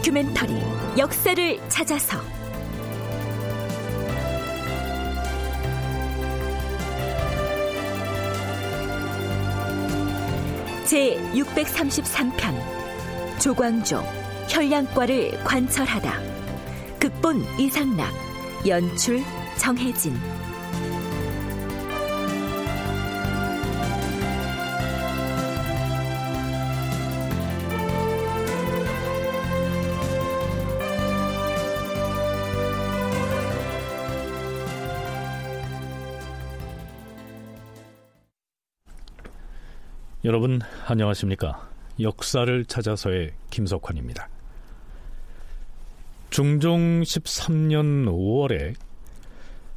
[0.00, 0.54] 다큐멘터리
[0.96, 2.18] 역사를 찾아서.
[10.86, 14.02] 제 633편 조광조
[14.48, 16.18] 혈량과를 관철하다.
[16.98, 18.10] 극본 이상락
[18.66, 19.22] 연출
[19.58, 20.18] 정혜진
[40.30, 41.68] 여러분 안녕하십니까?
[41.98, 44.28] 역사를 찾아서의 김석환입니다.
[46.30, 48.76] 중종 13년 5월에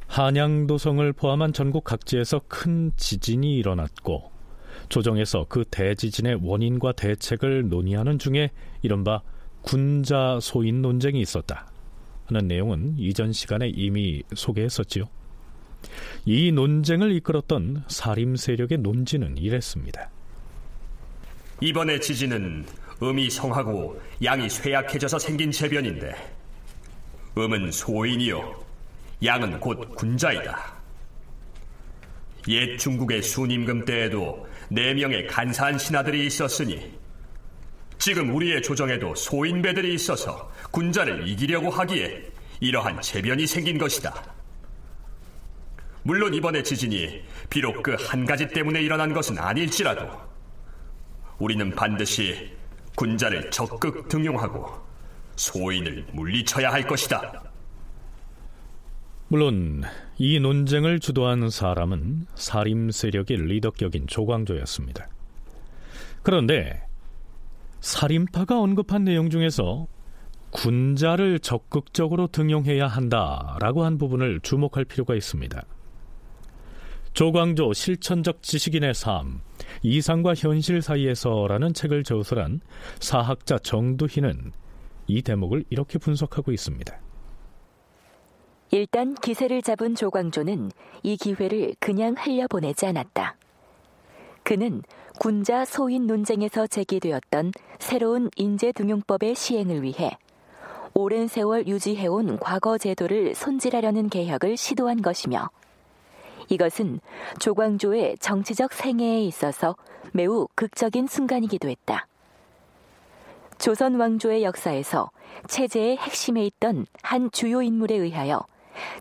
[0.06, 4.30] 한양도성을 포함한 전국 각지에서 큰 지진이 일어났고
[4.90, 9.22] 조정에서 그 대지진의 원인과 대책을 논의하는 중에 이른바
[9.62, 11.66] 군자 소인 논쟁이 있었다
[12.26, 15.06] 하는 내용은 이전 시간에 이미 소개했었지요.
[16.26, 20.13] 이 논쟁을 이끌었던 사림 세력의 논지는 이랬습니다.
[21.60, 22.66] 이번의 지진은
[23.02, 26.14] 음이 성하고 양이 쇠약해져서 생긴 재변인데
[27.36, 28.64] 음은 소인이요
[29.24, 30.74] 양은 곧 군자이다.
[32.48, 36.92] 옛 중국의 순임금 때에도 네 명의 간사한 신하들이 있었으니
[37.98, 42.22] 지금 우리의 조정에도 소인배들이 있어서 군자를 이기려고 하기에
[42.60, 44.12] 이러한 재변이 생긴 것이다.
[46.02, 50.06] 물론 이번의 지진이 비록 그 한 가지 때문에 일어난 것은 아닐지라도
[51.38, 52.52] 우리는 반드시
[52.96, 54.66] 군자를 적극 등용하고
[55.36, 57.42] 소인을 물리쳐야 할 것이다.
[59.28, 59.82] 물론
[60.16, 65.08] 이 논쟁을 주도한 사람은 사림 세력의 리더격인 조광조였습니다.
[66.22, 66.82] 그런데
[67.80, 69.88] 살인파가 언급한 내용 중에서
[70.50, 75.62] 군자를 적극적으로 등용해야 한다라고 한 부분을 주목할 필요가 있습니다.
[77.14, 79.40] 조광조 실천적 지식인의 삶,
[79.82, 82.60] 이상과 현실 사이에서라는 책을 저술한
[82.98, 84.50] 사학자 정두희는
[85.06, 87.00] 이 대목을 이렇게 분석하고 있습니다.
[88.72, 90.72] 일단 기세를 잡은 조광조는
[91.04, 93.36] 이 기회를 그냥 흘려보내지 않았다.
[94.42, 94.82] 그는
[95.20, 100.18] 군자 소인 논쟁에서 제기되었던 새로운 인재등용법의 시행을 위해
[100.94, 105.48] 오랜 세월 유지해온 과거 제도를 손질하려는 개혁을 시도한 것이며
[106.48, 107.00] 이것은
[107.38, 109.76] 조광조의 정치적 생애에 있어서
[110.12, 112.06] 매우 극적인 순간이기도 했다.
[113.58, 115.10] 조선 왕조의 역사에서
[115.48, 118.44] 체제의 핵심에 있던 한 주요 인물에 의하여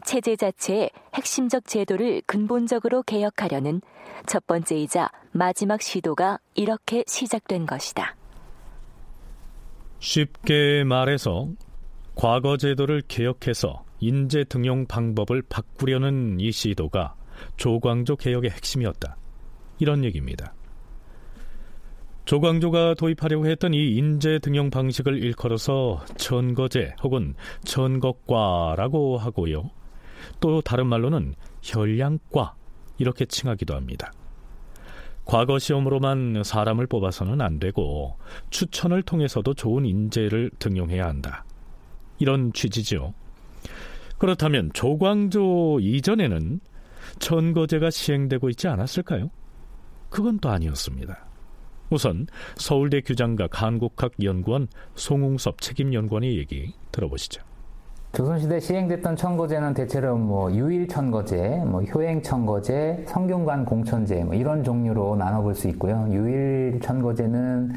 [0.06, 3.82] 체제 자체의 핵심적 제도를 근본적으로 개혁하려는
[4.26, 8.16] 첫 번째이자 마지막 시도가 이렇게 시작된 것이다.
[10.00, 11.50] 쉽게 말해서
[12.16, 17.16] 과거 제도를 개혁해서 인재 등용 방법을 바꾸려는 이 시도가
[17.58, 19.18] 조광조 개혁의 핵심이었다.
[19.80, 20.54] 이런 얘기입니다.
[22.26, 29.70] 조광조가 도입하려고 했던 이 인재 등용 방식을 일컬어서 천거제 혹은 천거과라고 하고요.
[30.40, 32.56] 또 다른 말로는 혈량과
[32.98, 34.12] 이렇게 칭하기도 합니다.
[35.26, 38.18] 과거 시험으로만 사람을 뽑아서는 안 되고
[38.50, 41.46] 추천을 통해서도 좋은 인재를 등용해야 한다.
[42.20, 43.14] 이런 취지죠.
[44.18, 46.60] 그렇다면 조광조 이전에는
[47.20, 49.30] 천거제가 시행되고 있지 않았을까요?
[50.10, 51.26] 그건 또 아니었습니다.
[51.90, 57.44] 우선 서울대 규장과 한국학 연구원 송웅섭 책임연구원의 얘기 들어보시죠.
[58.14, 65.68] 조선시대 시행됐던 천거제는 대체로 뭐 유일천거제, 뭐 효행천거제, 성균관 공천제 뭐 이런 종류로 나눠볼 수
[65.70, 66.08] 있고요.
[66.12, 67.74] 유일천거제는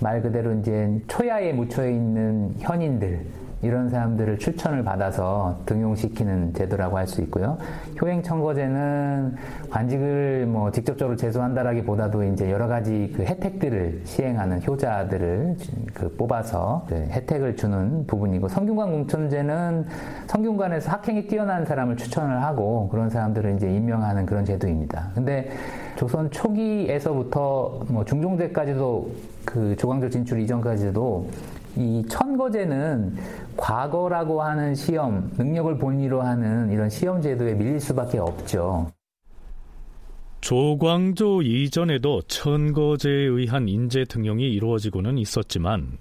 [0.00, 3.24] 말 그대로 이제 초야에 묻혀 있는 현인들
[3.64, 7.56] 이런 사람들을 추천을 받아서 등용시키는 제도라고 할 수 있고요.
[8.00, 9.36] 효행청거제는
[9.70, 15.56] 관직을 뭐 직접적으로 제소한다라기보다도 이제 여러 가지 그 혜택들을 시행하는 효자들을
[15.94, 19.86] 그 뽑아서 그 혜택을 주는 부분이고 성균관 공천제는
[20.26, 25.10] 성균관에서 학행이 뛰어난 사람을 추천을 하고 그런 사람들을 이제 임명하는 그런 제도입니다.
[25.14, 25.50] 근데
[25.96, 29.10] 조선 초기에서부터 뭐 중종제까지도
[29.44, 31.30] 그 조광조 진출 이전까지도
[31.76, 33.16] 이 천거제는
[33.56, 38.90] 과거라고 하는 시험, 능력을 본위로 하는 이런 시험 제도에 밀릴 수밖에 없죠.
[40.40, 45.96] 조광조 이전에도 천거제에 의한 인재 등용이 이루어지고는 있었지만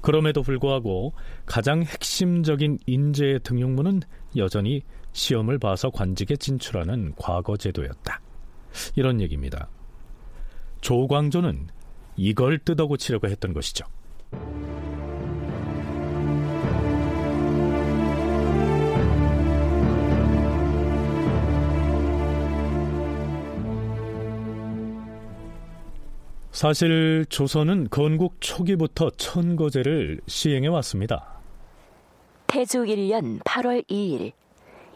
[0.00, 1.12] 그럼에도 불구하고
[1.46, 4.00] 가장 핵심적인 인재 등용문은
[4.36, 4.82] 여전히
[5.12, 8.20] 시험을 봐서 관직에 진출하는 과거 제도였다.
[8.96, 9.68] 이런 얘기입니다.
[10.80, 11.68] 조광조는
[12.22, 13.86] 이걸 뜯어고치려고 했던 것이죠.
[26.52, 31.40] 사실 조선은 건국 초기부터 천거제를 시행해 왔습니다.
[32.48, 34.32] 태조 1년 8월 2일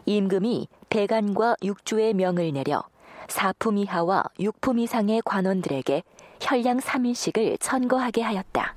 [0.05, 2.83] 임금이 대간과 육주의 명을 내려
[3.27, 6.03] 사품 이하와 육품 이상의 관원들에게
[6.41, 8.75] 현량 3일씩을 천거하게 하였다.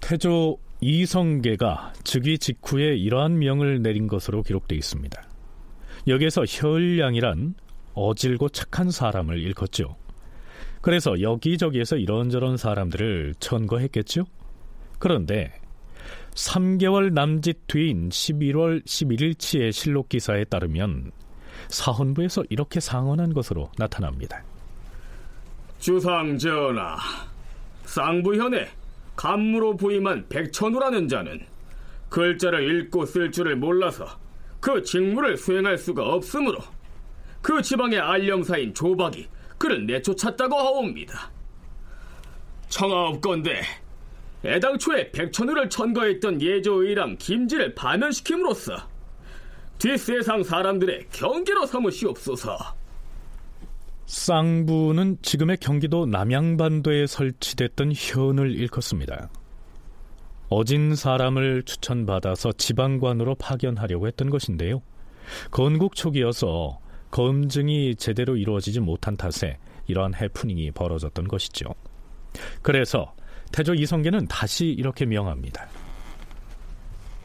[0.00, 5.22] 태조 이성계가 즉위 직후에 이러한 명을 내린 것으로 기록되어 있습니다.
[6.06, 7.54] 여기에서 현량이란
[7.94, 9.96] 어질고 착한 사람을 일컫죠.
[10.82, 14.24] 그래서 여기저기에서 이런저런 사람들을 천거했겠죠?
[14.98, 15.52] 그런데
[16.34, 21.12] 3개월 남짓 뒤인 11월 11일치의 실록 기사에 따르면
[21.68, 24.44] 사헌부에서 이렇게 상언한 것으로 나타납니다.
[25.84, 26.96] 주상 전하,
[27.84, 28.70] 쌍부현에
[29.16, 31.46] 간무로 부임한 백천우라는 자는
[32.08, 34.06] 글자를 읽고 쓸 줄을 몰라서
[34.60, 36.56] 그 직무를 수행할 수가 없으므로
[37.42, 39.28] 그 지방의 알령사인 조박이
[39.58, 41.30] 그를 내쫓았다고 하옵니다.
[42.70, 43.60] 청하옵건대
[44.42, 48.74] 애당초에 백천우를 천거했던 예조의랑 김지를 반면시킴으로써
[49.76, 52.83] 뒷세상 사람들의 경계로 삼으시옵소서.
[54.06, 59.30] 쌍부는 지금의 경기도 남양반도에 설치됐던 현을 일컫습니다.
[60.50, 64.82] 어진 사람을 추천받아서 지방관으로 파견하려고 했던 것인데요.
[65.50, 66.78] 건국 초기여서
[67.10, 71.74] 검증이 제대로 이루어지지 못한 탓에 이러한 해프닝이 벌어졌던 것이죠.
[72.62, 73.14] 그래서
[73.52, 75.66] 태조 이성계는 다시 이렇게 명합니다.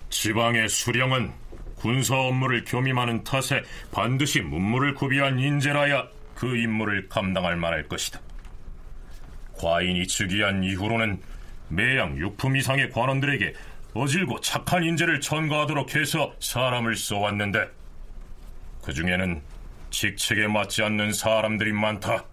[0.10, 1.32] 지방의 수령은
[1.76, 3.62] 군사 업무를 겸임하는 탓에
[3.92, 6.08] 반드시 문무를 구비한 인재라야
[6.40, 8.22] 그 임무를 감당할 만할 것이다.
[9.58, 11.22] 과인이 즉위한 이후로는
[11.68, 13.54] 매양 육품 이상의 관원들에게
[13.94, 17.68] 어질고 착한 인재를 천거하도록 해서 사람을 써왔는데
[18.82, 19.42] 그 중에는
[19.92, 22.24] 직책에 맞지 않는 사람들이 많다.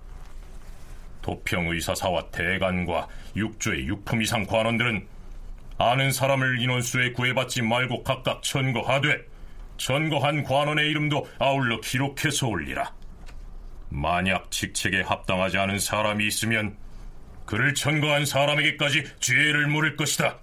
[1.22, 5.04] 도평의사사와 대간과 육조의 육품 이상 관원들은
[5.78, 9.24] 아는 사람을 인원수에 구해받지 말고 각각 천거하되
[9.78, 12.95] 천거한 관원의 이름도 아울러 기록해서 올리라.
[13.88, 16.76] 만약 직책에 합당하지 않은 사람이 있으면
[17.44, 20.40] 그를 천거한 사람에게까지 죄를 물을 것이다.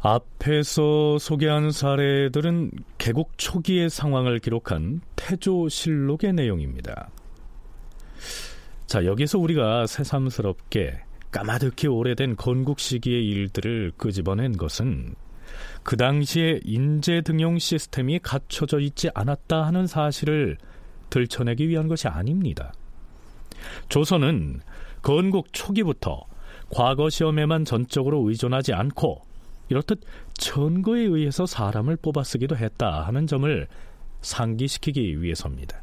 [0.00, 7.08] 앞에서 소개한 사례들은 개국 초기의 상황을 기록한 태조실록의 내용입니다.
[8.86, 15.14] 자, 여기서 우리가 새삼스럽게 까마득히 오래된 건국 시기의 일들을 끄집어낸 것은
[15.84, 20.58] 그 당시에 인재 등용 시스템이 갖춰져 있지 않았다 하는 사실을
[21.12, 22.72] 들춰내기 위한 것이 아닙니다.
[23.90, 24.60] 조선은
[25.02, 26.24] 건국 초기부터
[26.70, 29.20] 과거 시험에만 전적으로 의존하지 않고
[29.68, 30.00] 이렇듯
[30.34, 33.68] 천거에 의해서 사람을 뽑아 쓰기도 했다 하는 점을
[34.22, 35.82] 상기시키기 위해서입니다.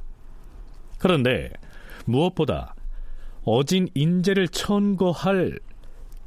[0.97, 1.51] 그런데
[2.05, 2.73] 무엇보다
[3.43, 5.59] 어진 인재를 천거할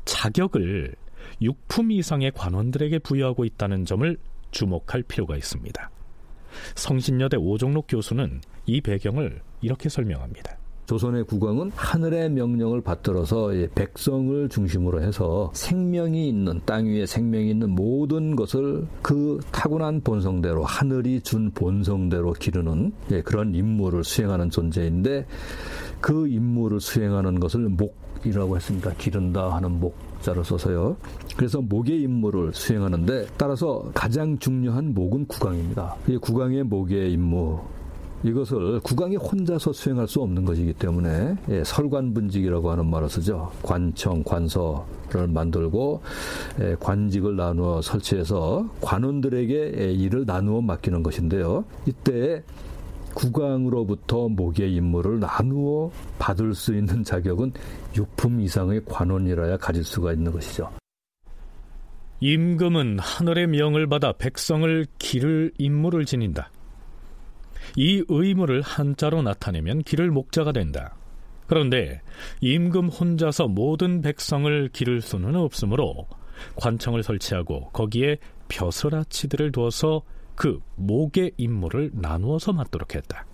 [0.05, 0.95] 자격을
[1.41, 4.17] 육품 이상의 관원들에게 부여하고 있다는 점을
[4.53, 5.91] 주목할 필요가 있습니다.
[6.77, 10.59] 성신여대 오종록 교수는 이 배경을 이렇게 설명합니다.
[10.87, 18.37] 조선의 국왕은 하늘의 명령을 받들어서 백성을 중심으로 해서 생명이 있는 땅 위에 생명이 있는 모든
[18.37, 22.93] 것을 그 타고난 본성대로 하늘이 준 본성대로 기르는
[23.25, 25.25] 그런 임무를 수행하는 존재인데
[26.01, 28.93] 그 임무를 수행하는 것을 목이라고 했습니다.
[28.99, 30.97] 기른다 하는 목 자로 써서요.
[31.37, 35.97] 그래서 목의 임무를 수행하는데 따라서 가장 중요한 목은 국왕입니다.
[36.09, 37.61] 이 국왕의 목의 임무
[38.25, 43.51] 이것을 국왕이 혼자서 수행할 수 없는 것이기 때문에 예, 설관분직이라고 하는 말을 쓰죠.
[43.63, 46.03] 관청, 관서를 만들고
[46.61, 51.65] 예, 관직을 나누어 설치해서 관원들에게 예, 일을 나누어 맡기는 것인데요.
[51.87, 52.43] 이때
[53.15, 57.53] 국왕으로부터 목의 임무를 나누어 받을 수 있는 자격은
[57.97, 60.71] 육품 이상의 관원이라야 가질 수가 있는 것이죠.
[62.21, 66.52] 임금은 하늘의 명을 받아 백성을 기를 임무를 지닌다.
[67.77, 70.95] 이 의무를 한자로 나타내면 길을 목자가 된다.
[71.47, 72.01] 그런데
[72.41, 76.07] 임금 혼자서 모든 백성을 기를 수는 없으므로
[76.57, 80.03] 관청을 설치하고 거기에 벼슬아치들을 두어서
[80.35, 83.27] 그 목의 임무를 나누어서 맡도록 했다.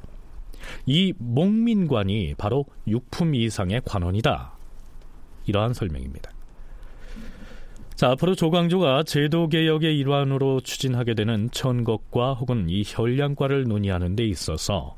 [0.86, 4.52] 이 목민관이 바로 육품 이상의 관원이다.
[5.46, 6.30] 이러한 설명입니다.
[7.98, 14.94] 자, 앞으로 조광조가 제도 개혁의 일환으로 추진하게 되는 천것과 혹은 이 혈량과를 논의하는 데 있어서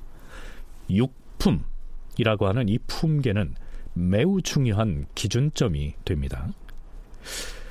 [0.91, 3.55] 육품이라고 하는 이 품계는
[3.95, 6.49] 매우 중요한 기준점이 됩니다.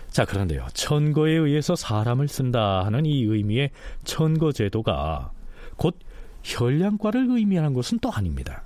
[0.09, 0.65] 자, 그런데요.
[0.73, 3.69] 천거에 의해서 사람을 쓴다 하는 이 의미의
[4.05, 5.31] 천거 제도가
[5.75, 5.95] 곧
[6.41, 8.63] 혈량과를 의미하는 것은 또 아닙니다.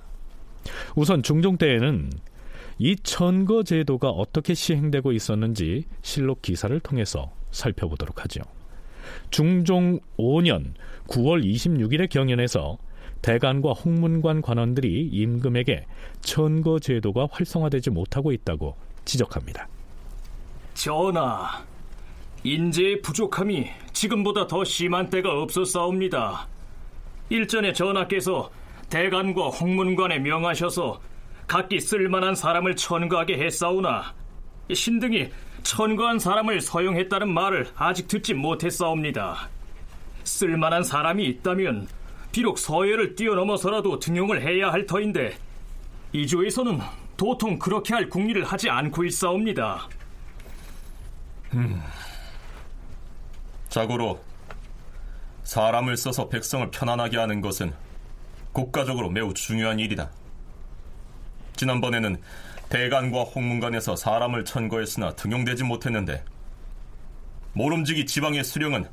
[0.96, 2.08] 우선 중종 때에는
[2.78, 8.42] 이 천거 제도가 어떻게 시행되고 있었는지 실록 기사를 통해서 살펴보도록 하죠.
[9.30, 10.74] 중종 5년
[11.08, 12.78] 9월 26일의 경연에서
[13.22, 15.86] 대관과 홍문관 관원들이 임금에게
[16.20, 19.68] 천거 제도가 활성화되지 못하고 있다고 지적합니다.
[20.74, 21.64] 전하,
[22.42, 26.48] 인재의 부족함이 지금보다 더 심한 때가 없었사옵니다.
[27.30, 28.50] 일전에 전하께서
[28.90, 31.00] 대관과 홍문관에 명하셔서
[31.46, 34.14] 각기 쓸만한 사람을 천거하게 했사오나
[34.72, 35.30] 신등이
[35.62, 39.48] 천거한 사람을 서용했다는 말을 아직 듣지 못했사옵니다.
[40.24, 41.88] 쓸만한 사람이 있다면
[42.32, 45.36] 비록 서예를 뛰어넘어서라도 등용을 해야 할 터인데
[46.12, 46.80] 이조에서는
[47.16, 49.88] 도통 그렇게 할 궁리를 하지 않고 있사옵니다.
[51.54, 51.80] 음.
[53.68, 54.20] 자고로
[55.44, 57.72] 사람을 써서 백성을 편안하게 하는 것은
[58.52, 60.10] 국가적으로 매우 중요한 일이다.
[61.56, 62.16] 지난번에는
[62.68, 66.24] 대관과 홍문관에서 사람을 천거했으나 등용되지 못했는데
[67.52, 68.86] 모름지기 지방의 수령은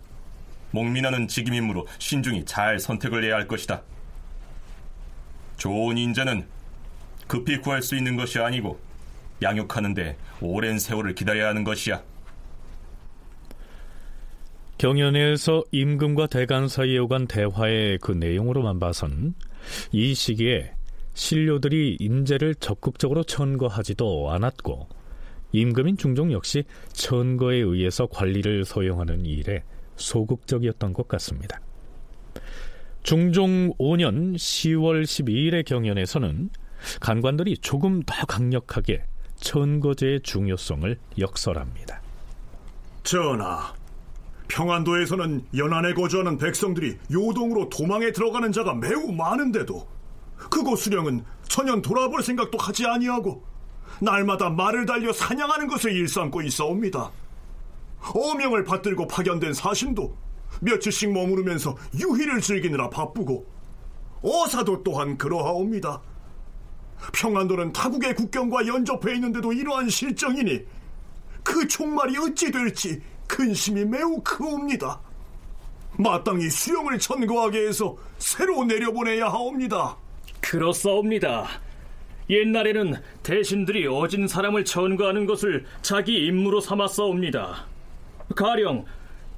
[0.71, 3.81] 목민하는 직임이므로 신중히 잘 선택을 해야 할 것이다.
[5.57, 6.45] 좋은 인재는
[7.27, 8.79] 급히 구할 수 있는 것이 아니고
[9.41, 12.01] 양육하는데 오랜 세월을 기다려야 하는 것이야.
[14.77, 19.35] 경연에서 임금과 대간 사이에 오간 대화의 그 내용으로만 봐선
[19.91, 20.73] 이 시기에
[21.13, 24.87] 신료들이 인재를 적극적으로 천거하지도 않았고
[25.51, 26.63] 임금인 중종 역시
[26.93, 29.63] 천거에 의해서 관리를 소용하는 일에
[29.97, 31.59] 소극적이었던 것 같습니다.
[33.03, 36.49] 중종 5년 10월 12일의 경연에서는
[36.99, 39.03] 간관들이 조금 더 강력하게
[39.35, 42.01] 천거제의 중요성을 역설합니다.
[43.03, 43.73] 전하,
[44.47, 49.87] 평안도에서는 연안에 거주하는 백성들이 요동으로 도망에 들어가는 자가 매우 많은데도
[50.49, 53.43] 그곳 수령은 전혀 돌아볼 생각도 하지 아니하고
[53.99, 57.11] 날마다 말을 달려 사냥하는 것을 일삼고 있어옵니다.
[58.13, 60.15] 어명을 받들고 파견된 사신도
[60.61, 63.45] 며칠씩 머무르면서 유희를 즐기느라 바쁘고
[64.23, 66.01] 어사도 또한 그러하옵니다.
[67.13, 70.59] 평안도는 타국의 국경과 연접해 있는데도 이러한 실정이니
[71.43, 74.99] 그 종말이 어찌 될지 근심이 매우 크옵니다.
[75.97, 79.97] 마땅히 수령을 천거하게 해서 새로 내려보내야 하옵니다.
[80.41, 81.47] 그렇사옵니다.
[82.29, 87.65] 옛날에는 대신들이 어진 사람을 천거하는 것을 자기 임무로 삼았사옵니다.
[88.35, 88.85] 가령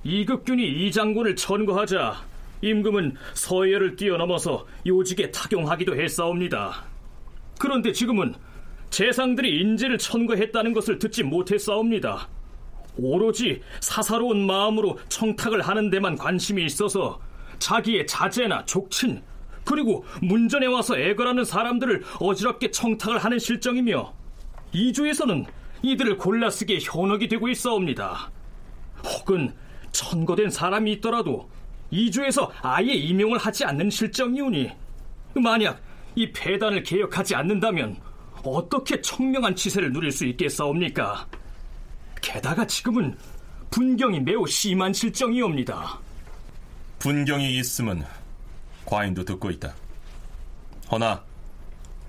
[0.04, 2.16] 이극균이 이 장군을 천거하자
[2.62, 6.86] 임금은 서예를 뛰어넘어서 요직에 타경하기도 했사옵니다.
[7.60, 8.36] 그런데 지금은
[8.90, 12.28] 재상들이 인재를 천거했다는 것을 듣지 못했사옵니다.
[12.96, 17.20] 오로지 사사로운 마음으로 청탁을 하는 데만 관심이 있어서
[17.58, 19.22] 자기의 자제나 족친
[19.66, 24.14] 그리고 문전에 와서 애걸하는 사람들을 어지럽게 청탁을 하는 실정이며
[24.72, 25.46] 이주에서는
[25.82, 28.32] 이들을 골라 쓰기에 현혹이 되고 있어옵니다.
[29.04, 29.54] 혹은
[29.92, 31.50] 천거된 사람이 있더라도
[31.92, 34.72] 이주에서 아예 임용을 하지 않는 실정이오니
[35.36, 35.80] 만약
[36.16, 37.98] 이 폐단을 개혁하지 않는다면
[38.44, 41.28] 어떻게 청명한 치세를 누릴 수 있겠사옵니까?
[42.22, 43.18] 게다가 지금은
[43.70, 46.00] 분경이 매우 심한 실정이옵니다.
[47.00, 48.06] 분경이 있으면
[48.86, 49.74] 과인도 듣고 있다.
[50.92, 51.24] 허나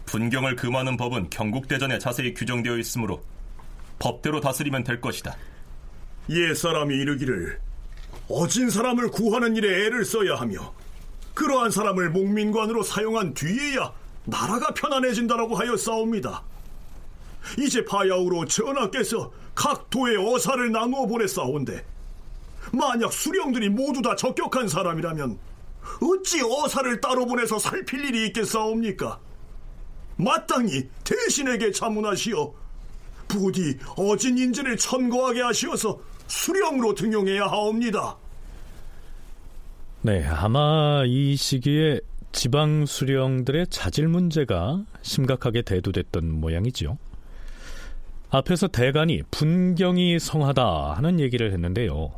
[0.07, 3.23] 분경을 금하는 법은 경국대전에 자세히 규정되어 있으므로
[3.99, 5.37] 법대로 다스리면 될 것이다.
[6.29, 7.61] 옛사람이 이르기를
[8.29, 10.73] 어진 사람을 구하는 일에 애를 써야 하며
[11.35, 13.93] 그러한 사람을 목민관으로 사용한 뒤에야
[14.25, 16.43] 나라가 편안해진다라고 하여 싸웁니다.
[17.59, 21.85] 이제 파야우로 전하께서 각 도의 어사를 나누어 보냈사온데
[22.73, 25.39] 만약 수령들이 모두 다 적격한 사람이라면
[26.01, 29.21] 어찌 어사를 따로 보내서 살필 일이 있겠사옵니까?
[30.17, 32.53] 마땅히 대신에게 자문하시어
[33.29, 38.17] 부디 어진 인재를 천거하게 하시어서 수령으로 등용해야 하옵니다.
[40.03, 42.01] 네, 아마 이 시기에
[42.33, 46.99] 지방 수령들의 자질 문제가 심각하게 대두됐던 모양이지요.
[48.31, 52.13] 앞에서 대간이 분경이 성하다 하는 얘기를 했는데요.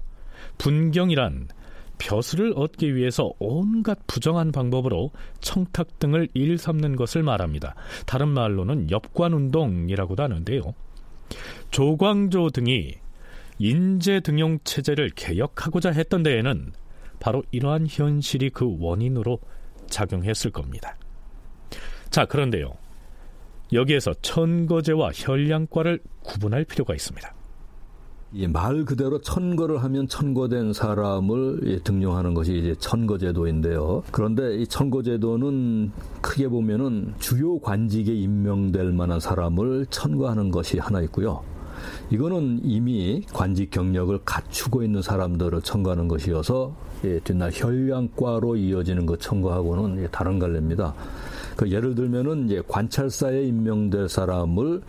[0.58, 1.48] 분경이란
[1.98, 5.10] 벼슬을 얻기 위해서 온갖 부정한 방법으로
[5.40, 7.74] 청탁 등을 일삼는 것을 말합니다.
[8.06, 10.62] 다른 말로는 엽관운동이라고도 하는데요.
[11.70, 12.94] 조광조 등이
[13.58, 16.72] 인재 등용 체제를 개혁하고자 했던 데에는
[17.18, 19.38] 바로 이러한 현실이 그 원인으로
[19.88, 20.96] 작용했을 겁니다.
[22.10, 22.74] 자, 그런데요.
[23.72, 27.34] 여기에서 천거제와 혈량과를 구분할 필요가 있습니다.
[28.46, 34.02] 말 그대로 천거를 하면 천거된 사람을 등용하는 것이 이제 천거제도인데요.
[34.10, 41.42] 그런데 이 천거제도는 크게 보면은 주요 관직에 임명될 만한 사람을 천거하는 것이 하나 있고요.
[42.10, 46.74] 이거는 이미 관직 경력을 갖추고 있는 사람들을 청구하는 것이어서
[47.04, 50.94] 예, 뒷날 혈량과로 이어지는 것 청구하고는 예, 다른 갈래입니다.
[51.56, 54.82] 그 예를 들면은 이제 관찰사에 임명될 사람을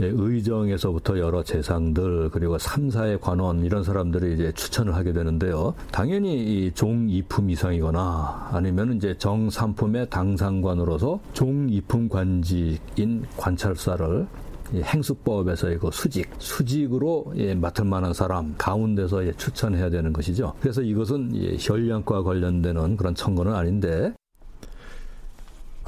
[0.00, 5.74] 예, 의정에서부터 여러 재상들 그리고 삼사의 관원 이런 사람들이 이제 추천을 하게 되는데요.
[5.90, 14.26] 당연히 이 종이품 이상이거나 아니면 이제 정삼품의 당상관으로서 종이품 관직인 관찰사를
[14.74, 20.54] 행수법에서 이거 수직, 수직으로 예, 맡을 만한 사람 가운데서 예, 추천해야 되는 것이죠.
[20.60, 24.12] 그래서 이것은 예, 혈량과 관련되는 그런 청구는 아닌데.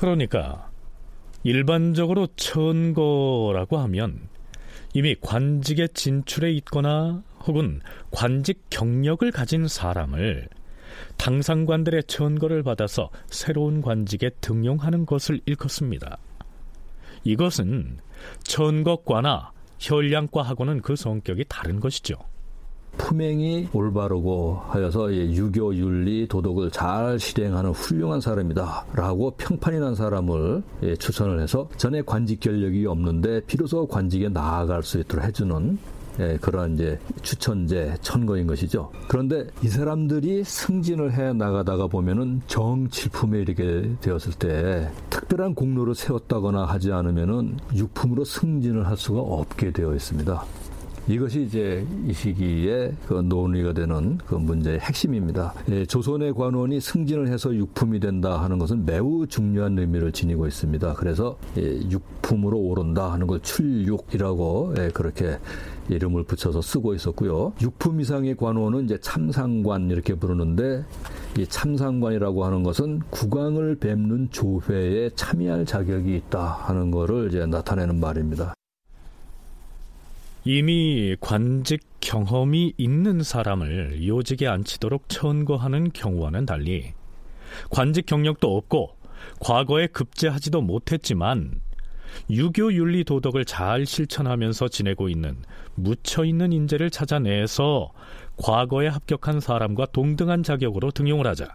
[0.05, 0.71] 그러니까
[1.45, 4.29] 일반적으로 천거라고 하면
[4.93, 7.81] 이미 관직에 진출해 있거나 혹은
[8.11, 10.47] 관직 경력을 가진 사람을
[11.17, 16.19] 당상관들의 천거를 받아서 새로운 관직에 등용하는 것을 일컫습니다.
[17.25, 17.97] 이것은
[18.43, 22.17] 천것과나 혈량과하고는 그 성격이 다른 것이죠.
[22.97, 30.63] 품행이 올바르고 하여서 유교 윤리 도덕을 잘 실행하는 훌륭한 사람이다라고 평판이 난 사람을
[30.99, 35.79] 추천을 해서 전에 관직 결력이 없는데 비로소 관직에 나아갈 수 있도록 해주는
[36.21, 38.91] 예, 그러한 이제 추천제 천거인 것이죠.
[39.09, 46.93] 그런데 이 사람들이 승진을 해 나가다가 보면은 정칠품에 이르게 되었을 때 특별한 공로를 세웠다거나 하지
[46.93, 50.45] 않으면은 육품으로 승진을 할 수가 없게 되어 있습니다.
[51.07, 55.53] 이것이 이제 이 시기에 그 논의가 되는 그 문제의 핵심입니다.
[55.71, 60.95] 예, 조선의 관원이 승진을 해서 육품이 된다 하는 것은 매우 중요한 의미를 지니고 있습니다.
[60.95, 65.39] 그래서 예, 육품으로 오른다 하는 걸 출육이라고 예, 그렇게
[65.91, 67.53] 이름을 붙여서 쓰고 있었고요.
[67.61, 70.85] 육품 이상의 관원은 이제 참상관 이렇게 부르는데
[71.39, 78.55] 이 참상관이라고 하는 것은 국왕을 뵙는 조회에 참여할 자격이 있다 하는 것을 이제 나타내는 말입니다.
[80.47, 86.93] 이미 관직 경험이 있는 사람을 요직에 앉히도록 천거하는 경우와는 달리
[87.71, 88.97] 관직 경력도 없고
[89.41, 91.63] 과거에 급제하지도 못했지만
[92.29, 95.37] 유교 윤리 도덕을 잘 실천하면서 지내고 있는
[95.75, 97.93] 묻혀 있는 인재를 찾아내서
[98.37, 101.55] 과거에 합격한 사람과 동등한 자격으로 등용을 하자.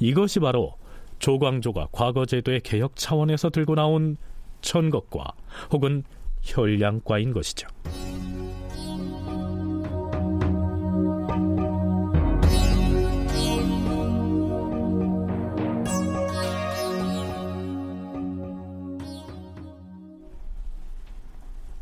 [0.00, 0.74] 이것이 바로
[1.20, 4.16] 조광조가 과거 제도의 개혁 차원에서 들고 나온
[4.60, 5.32] 천것과
[5.72, 6.02] 혹은
[6.48, 7.68] 혈량과인 것이죠.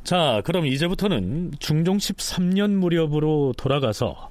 [0.07, 4.31] 자, 그럼 이제부터는 중종 13년 무렵으로 돌아가서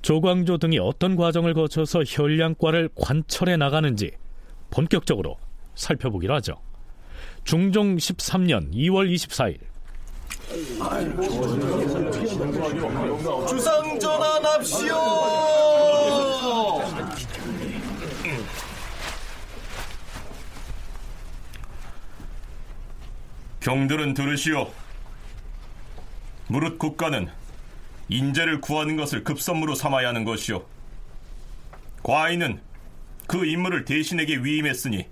[0.00, 4.12] 조광조 등이 어떤 과정을 거쳐서 혈량과를 관철해 나가는지
[4.70, 5.36] 본격적으로
[5.74, 6.54] 살펴보기로 하죠.
[7.44, 9.58] 중종 13년 2월 24일
[13.48, 14.94] 주상 전환합시오.
[23.60, 24.70] 경들은 들으시오.
[26.48, 27.28] 무릇 국가는
[28.08, 30.64] 인재를 구하는 것을 급선무로 삼아야 하는 것이오.
[32.02, 32.60] 과인은
[33.26, 35.06] 그 임무를 대신에게 위임했으니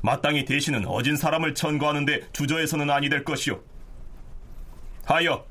[0.00, 3.60] 마땅히 대신은 어진 사람을 천거하는데 주저해서는 아니 될 것이오.
[5.04, 5.46] 하여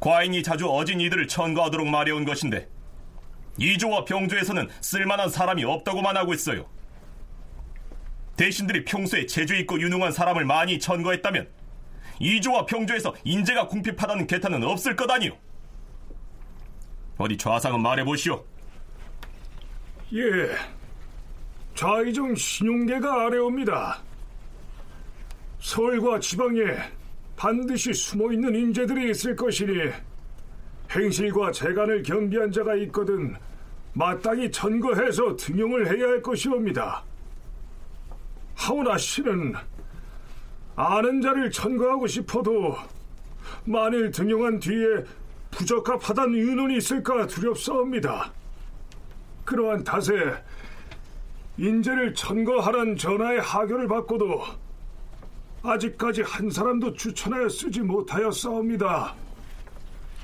[0.00, 2.68] 과인이 자주 어진 이들을 천거하도록 말해온 것인데
[3.58, 6.66] 이조와 병조에서는 쓸만한 사람이 없다고만 하고 있어요.
[8.36, 11.48] 대신들이 평소에 재주 있고 유능한 사람을 많이 천거했다면
[12.20, 15.36] 이조와 평조에서 인재가 궁핍하다는 개탄은 없을 것 아니오.
[17.18, 18.44] 어디 좌상은 말해보시오.
[20.12, 20.20] 예,
[21.76, 23.98] 좌이정 신용계가 아래옵니다.
[25.60, 26.62] 서울과 지방에
[27.36, 29.92] 반드시 숨어있는 인재들이 있을 것이니
[30.90, 33.36] 행실과 재간을 겸비한 자가 있거든
[33.92, 37.04] 마땅히 천거해서 등용을 해야 할 것이옵니다.
[38.54, 39.52] 하오나 씨는
[40.76, 42.74] 아는 자를 천거하고 싶어도
[43.66, 45.04] 만일 등용한 뒤에
[45.50, 48.32] 부적합하단 의논이 있을까 두렵사옵니다.
[49.44, 50.12] 그러한 탓에
[51.58, 54.42] 인재를 천거하란 전하의 하교를 받고도
[55.62, 59.14] 아직까지 한 사람도 추천하여 쓰지 못하였사옵니다.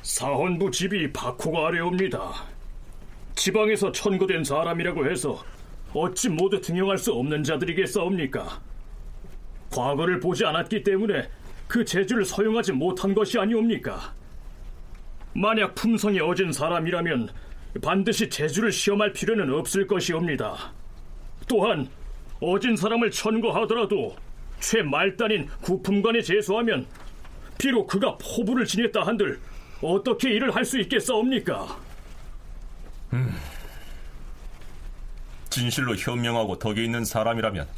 [0.03, 2.33] 사헌부 집이 박호가 아래옵니다.
[3.35, 5.43] 지방에서 천거된 사람이라고 해서
[5.95, 8.61] 어찌 모두 등용할 수 없는 자들이겠사옵니까?
[9.71, 11.29] 과거를 보지 않았기 때문에
[11.67, 14.13] 그 재주를 서용하지 못한 것이 아니옵니까?
[15.35, 17.31] 만약 품성이 어진 사람이라면
[17.83, 20.73] 반드시 재주를 시험할 필요는 없을 것이옵니다.
[21.53, 21.87] 또한
[22.41, 24.17] 어진 사람을 천거하더라도
[24.61, 26.87] 최말단인 구품관에 제소하면
[27.59, 29.39] 비록 그가 포부를 지냈다 한들
[29.83, 31.79] 어떻게 일을 할 수 있겠사옵니까?
[33.13, 33.37] 음,
[35.51, 37.69] 진실로 현명하고 덕이 있는 사람이라면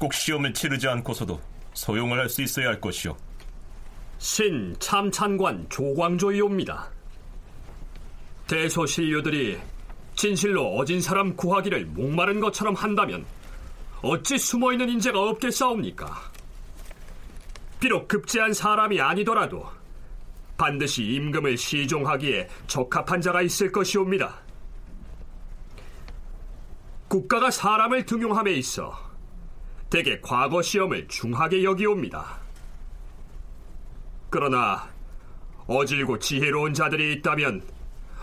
[0.00, 1.38] 꼭 시험을 치르지 않고서도
[1.74, 3.14] 소용을 할 수 있어야 할 것이오.
[4.18, 6.88] 신 참찬관 조광조이옵니다.
[8.46, 9.58] 대소신료들이
[10.18, 13.24] 진실로 어진 사람 구하기를 목마른 것처럼 한다면
[14.02, 16.12] 어찌 숨어있는 인재가 없겠사옵니까?
[17.78, 19.64] 비록 급제한 사람이 아니더라도
[20.56, 24.40] 반드시 임금을 시종하기에 적합한 자가 있을 것이옵니다.
[27.06, 28.98] 국가가 사람을 등용함에 있어
[29.88, 32.40] 대개 과거 시험을 중하게 여기옵니다.
[34.30, 34.90] 그러나
[35.68, 37.77] 어질고 지혜로운 자들이 있다면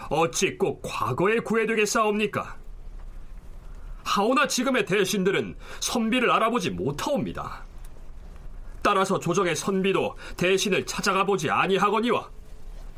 [0.09, 2.57] 어찌 꼭 과거에 구해되겠사옵니까?
[4.03, 7.63] 하오나 지금의 대신들은 선비를 알아보지 못하옵니다.
[8.81, 12.29] 따라서 조정의 선비도 대신을 찾아가 보지 아니하거니와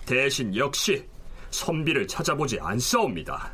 [0.06, 1.06] 대신 역시
[1.50, 3.52] 선비를 찾아보지 않사옵니다.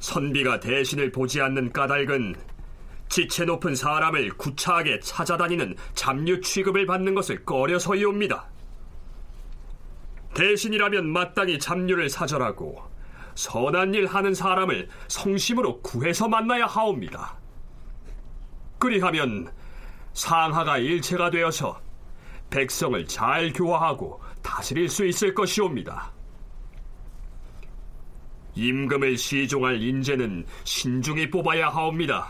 [0.00, 2.34] 선비가 대신을 보지 않는 까닭은
[3.08, 8.51] 지체 높은 사람을 구차하게 찾아다니는 잡류 취급을 받는 것을 꺼려서이옵니다.
[10.34, 12.82] 대신이라면 마땅히 잡류를 사절하고
[13.34, 17.36] 선한 일 하는 사람을 성심으로 구해서 만나야 하옵니다.
[18.78, 19.50] 그리하면
[20.12, 21.80] 상하가 일체가 되어서
[22.50, 26.12] 백성을 잘 교화하고 다스릴 수 있을 것이옵니다.
[28.54, 32.28] 임금을 시종할 인재는 신중히 뽑아야 하옵니다.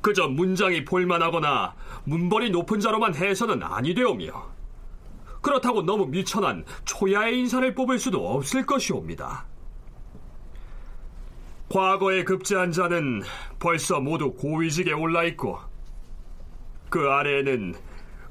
[0.00, 4.49] 그저 문장이 볼만하거나 문벌이 높은 자로만 해서는 아니 되오며
[5.40, 9.46] 그렇다고 너무 미천한 초야의 인사를 뽑을 수도 없을 것이옵니다.
[11.68, 13.22] 과거에 급제한 자는
[13.58, 15.58] 벌써 모두 고위직에 올라 있고
[16.88, 17.76] 그 아래에는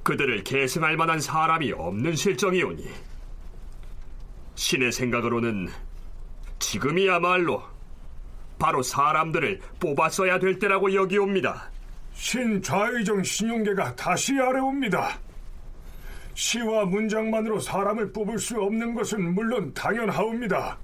[0.04, 2.86] 그들을 계승할 만한 사람이 없는 실정이오니
[4.56, 5.70] 신의 생각으로는
[6.60, 7.64] 지금이야말로
[8.60, 11.72] 바로 사람들을 뽑았어야 될 때라고 여기옵니다.
[12.14, 15.18] 신좌의정 신용계가 다시 아래옵니다.
[16.40, 20.78] 시와 문장만으로 사람을 뽑을 수 없는 것은 물론 당연하옵니다.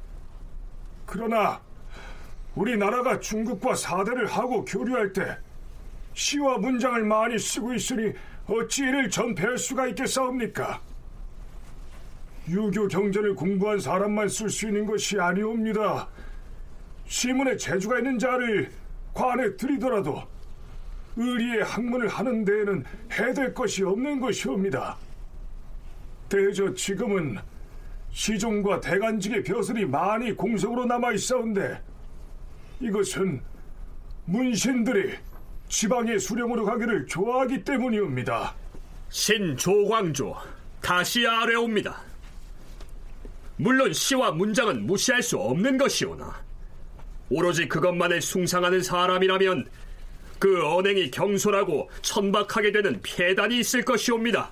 [1.06, 1.62] 그러나
[2.56, 5.38] 우리나라가 중국과 사대를 하고 교류할 때
[6.14, 8.12] 시와 문장을 많이 쓰고 있으니
[8.48, 10.82] 어찌 이를 전폐할 수가 있겠사옵니까?
[12.50, 16.10] 유교 경전을 공부한 사람만 쓸 수 있는 것이 아니옵니다.
[17.08, 18.70] 시문에 재주가 있는 자를
[19.14, 20.22] 관에 들이더라도
[21.16, 24.98] 의리의 학문을 하는 데에는 해될 것이 없는 것이옵니다.
[26.30, 27.38] 대저 지금은
[28.12, 31.82] 시종과 대간직의 벼슬이 많이 공석으로 남아 있사온데
[32.80, 33.42] 이것은
[34.26, 35.14] 문신들이
[35.68, 38.56] 지방의 수령으로 가기를 좋아하기 때문이옵니다.
[39.10, 40.36] 신조광조
[40.82, 42.02] 다시 아뢰옵니다.
[43.58, 46.44] 물론 시와 문장은 무시할 수 없는 것이오나
[47.30, 49.68] 오로지 그것만을 숭상하는 사람이라면
[50.40, 54.52] 그 언행이 경솔하고 천박하게 되는 폐단이 있을 것이옵니다.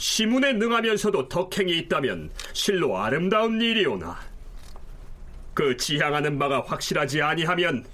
[0.00, 4.18] 시문에 능하면서도 덕행이 있다면 실로 아름다운 일이오나
[5.52, 7.84] 그 지향하는 바가 확실하지 아니하면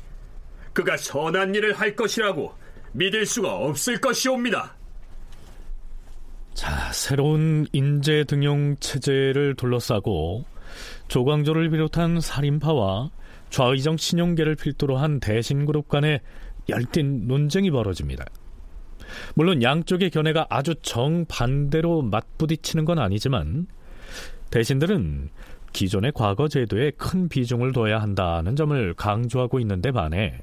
[0.72, 2.54] 그가 선한 일을 할 것이라고
[2.92, 4.76] 믿을 수가 없을 것이옵니다.
[6.54, 10.44] 자, 새로운 인재 등용 체제를 둘러싸고
[11.08, 13.10] 조광조를 비롯한 살인파와
[13.50, 16.20] 좌의정 신용계를 필두로 한 대신그룹 간의
[16.68, 18.24] 열띤 논쟁이 벌어집니다.
[19.34, 23.66] 물론 양쪽의 견해가 아주 정반대로 맞부딪히는 건 아니지만
[24.50, 25.30] 대신들은
[25.72, 30.40] 기존의 과거 제도에 큰 비중을 둬야 한다는 점을 강조하고 있는데 반해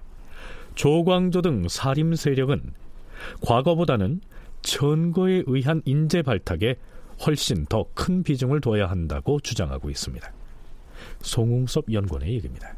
[0.76, 2.74] 조광조 등 사림 세력은
[3.42, 4.22] 과거보다는
[4.62, 6.76] 천거에 의한 인재 발탁에
[7.26, 10.32] 훨씬 더 큰 비중을 둬야 한다고 주장하고 있습니다.
[11.22, 12.76] 송웅섭 연구원의 얘기입니다.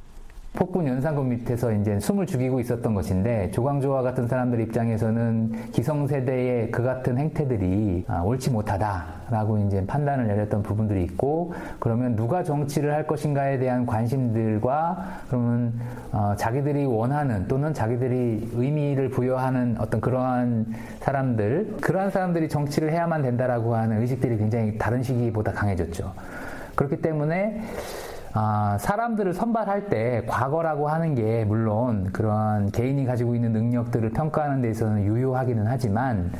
[0.56, 7.18] 폭군 연산군 밑에서 이제 숨을 죽이고 있었던 것인데 조광조와 같은 사람들 입장에서는 기성세대의 그 같은
[7.18, 13.86] 행태들이 아, 옳지 못하다라고 이제 판단을 내렸던 부분들이 있고 그러면 누가 정치를 할 것인가에 대한
[13.86, 15.74] 관심들과 그러면
[16.12, 20.68] 어, 자기들이 원하는 또는 자기들이 의미를 부여하는 어떤 그러한
[21.02, 26.14] 사람들 그러한 사람들이 정치를 해야만 된다라고 하는 의식들이 굉장히 다른 시기보다 강해졌죠.
[26.76, 27.62] 그렇기 때문에
[28.38, 34.70] 아, 사람들을 선발할 때 과거라고 하는 게 물론 그런 개인이 가지고 있는 능력들을 평가하는 데
[34.72, 36.34] 있어서는 유효하기는 하지만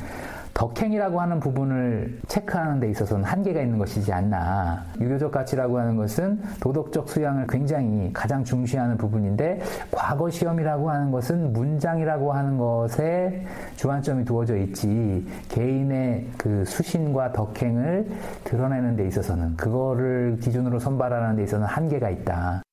[0.56, 4.82] 덕행이라고 하는 부분을 체크하는 데 있어서는 한계가 있는 것이지 않나.
[4.98, 12.32] 유교적 가치라고 하는 것은 도덕적 수양을 굉장히 가장 중시하는 부분인데 과거 시험이라고 하는 것은 문장이라고
[12.32, 13.44] 하는 것에
[13.76, 18.08] 주안점이 두어져 있지 개인의 그 수신과 덕행을
[18.44, 22.65] 드러내는 데 있어서는 그거를 기준으로 선발하는 데 있어서는 한계가 있다.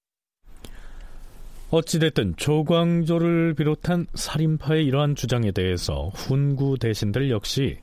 [1.74, 7.80] 어찌됐든 조광조를 비롯한 살인파의 이러한 주장에 대해서 훈구 대신들 역시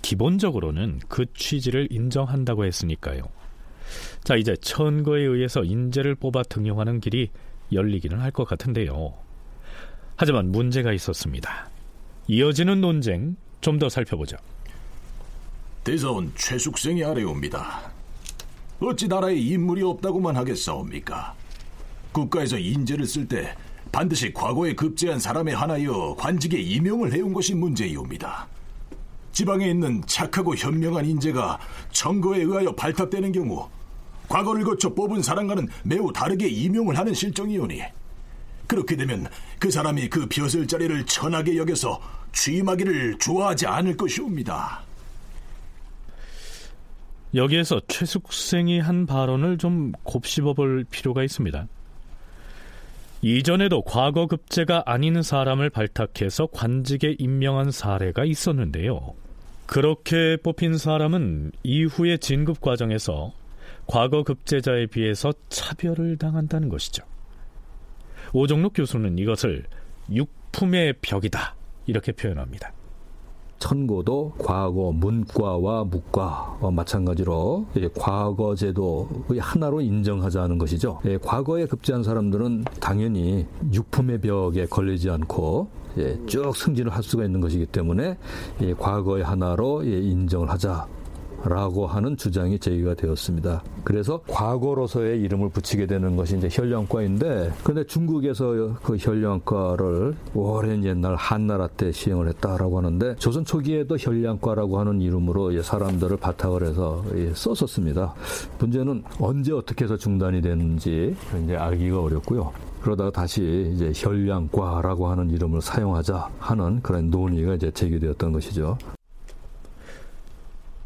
[0.00, 3.22] 기본적으로는 그 취지를 인정한다고 했으니까요.
[4.22, 7.30] 자, 이제 천거에 의해서 인재를 뽑아 등용하는 길이
[7.72, 9.12] 열리기는 할 것 같은데요.
[10.14, 11.68] 하지만 문제가 있었습니다.
[12.28, 14.36] 이어지는 논쟁 좀 더 살펴보죠.
[15.82, 17.90] 대사원 최숙생이 아래옵니다.
[18.78, 21.41] 어찌 나라에 인물이 없다고만 하겠사옵니까?
[22.12, 23.54] 국가에서 인재를 쓸 때
[23.90, 28.46] 반드시 과거에 급제한 사람에 하나여 관직에 임용을 해온 것이 문제이옵니다.
[29.32, 31.58] 지방에 있는 착하고 현명한 인재가
[31.90, 33.68] 청거에 의하여 발탁되는 경우
[34.28, 37.82] 과거를 거쳐 뽑은 사람과는 매우 다르게 임용을 하는 실정이오니
[38.66, 39.26] 그렇게 되면
[39.58, 42.00] 그 사람이 그 벼슬 자리를 천하게 여겨서
[42.32, 44.82] 취임하기를 좋아하지 않을 것이옵니다.
[47.34, 51.66] 여기에서 최숙생이 한 발언을 좀 곱씹어 볼 필요가 있습니다.
[53.24, 59.14] 이전에도 과거 급제가 아닌 사람을 발탁해서 관직에 임명한 사례가 있었는데요.
[59.66, 63.32] 그렇게 뽑힌 사람은 이후의 진급 과정에서
[63.86, 67.04] 과거 급제자에 비해서 차별을 당한다는 것이죠.
[68.32, 69.66] 오종록 교수는 이것을
[70.10, 71.54] 육품의 벽이다
[71.86, 72.72] 이렇게 표현합니다.
[73.62, 80.98] 천고도 과거 문과와 무과와 어, 마찬가지로 과거 제도의 하나로 인정하자는 것이죠.
[81.04, 87.40] 예, 과거에 급제한 사람들은 당연히 육품의 벽에 걸리지 않고 예, 쭉 승진을 할 수가 있는
[87.40, 88.16] 것이기 때문에
[88.78, 90.88] 과거의 하나로 예, 인정을 하자.
[91.44, 93.62] 라고 하는 주장이 제기가 되었습니다.
[93.84, 101.66] 그래서 과거로서의 이름을 붙이게 되는 것이 이제 혈령과인데, 근데 중국에서 그 혈령과를 오랜 옛날 한나라
[101.66, 108.14] 때 시행을 했다라고 하는데, 조선 초기에도 혈령과라고 하는 이름으로 사람들을 바탕을 해서 썼었습니다.
[108.58, 112.52] 문제는 언제 어떻게 해서 중단이 됐는지 이제 알기가 어렵고요.
[112.80, 118.76] 그러다가 다시 이제 혈량과라고 하는 이름을 사용하자 하는 그런 논의가 이제 제기되었던 것이죠.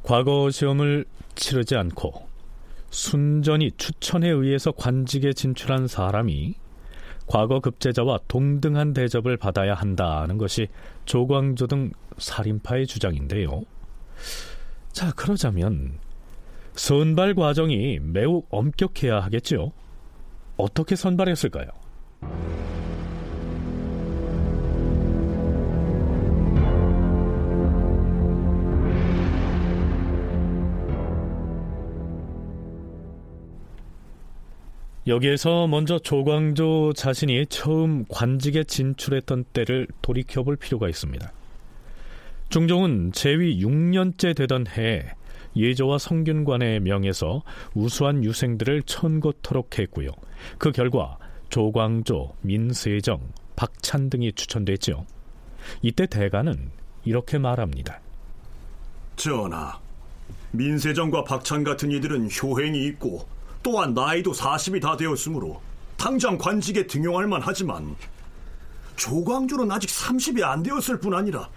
[0.07, 2.29] 과거 시험을 치르지 않고
[2.91, 6.55] 순전히 추천에 의해서 관직에 진출한 사람이
[7.27, 10.69] 과거 급제자와 동등한 대접을 받아야 한다는 것이
[11.07, 13.63] 조광조 등 살인파의 주장인데요.
[14.93, 15.99] 자, 그러자면
[16.77, 19.73] 선발 과정이 매우 엄격해야 하겠죠.
[20.57, 21.67] 어떻게 선발했을까요?
[35.07, 41.33] 여기에서 먼저 조광조 자신이 처음 관직에 진출했던 때를 돌이켜볼 필요가 있습니다.
[42.49, 45.05] 중종은 재위 6년째 되던 해에
[45.55, 47.43] 예조와 성균관의 명에서
[47.75, 50.11] 우수한 유생들을 천고토록 했고요.
[50.59, 51.19] 그 결과
[51.51, 53.21] 조광조, 민세정,
[53.55, 55.07] 박찬 등이 추천됐죠.
[55.83, 56.71] 이때 대가는
[57.05, 58.01] 이렇게 말합니다.
[59.15, 59.79] 전하,
[60.51, 63.36] 민세정과 박찬 같은 이들은 효행이 있고
[63.67, 65.61] 또한 나이도 40이 다 되었으므로
[65.97, 67.97] 당장 관직에 등용할 만하지만
[68.95, 71.49] 조광조는 아직 30이 안 되었을 뿐 아니라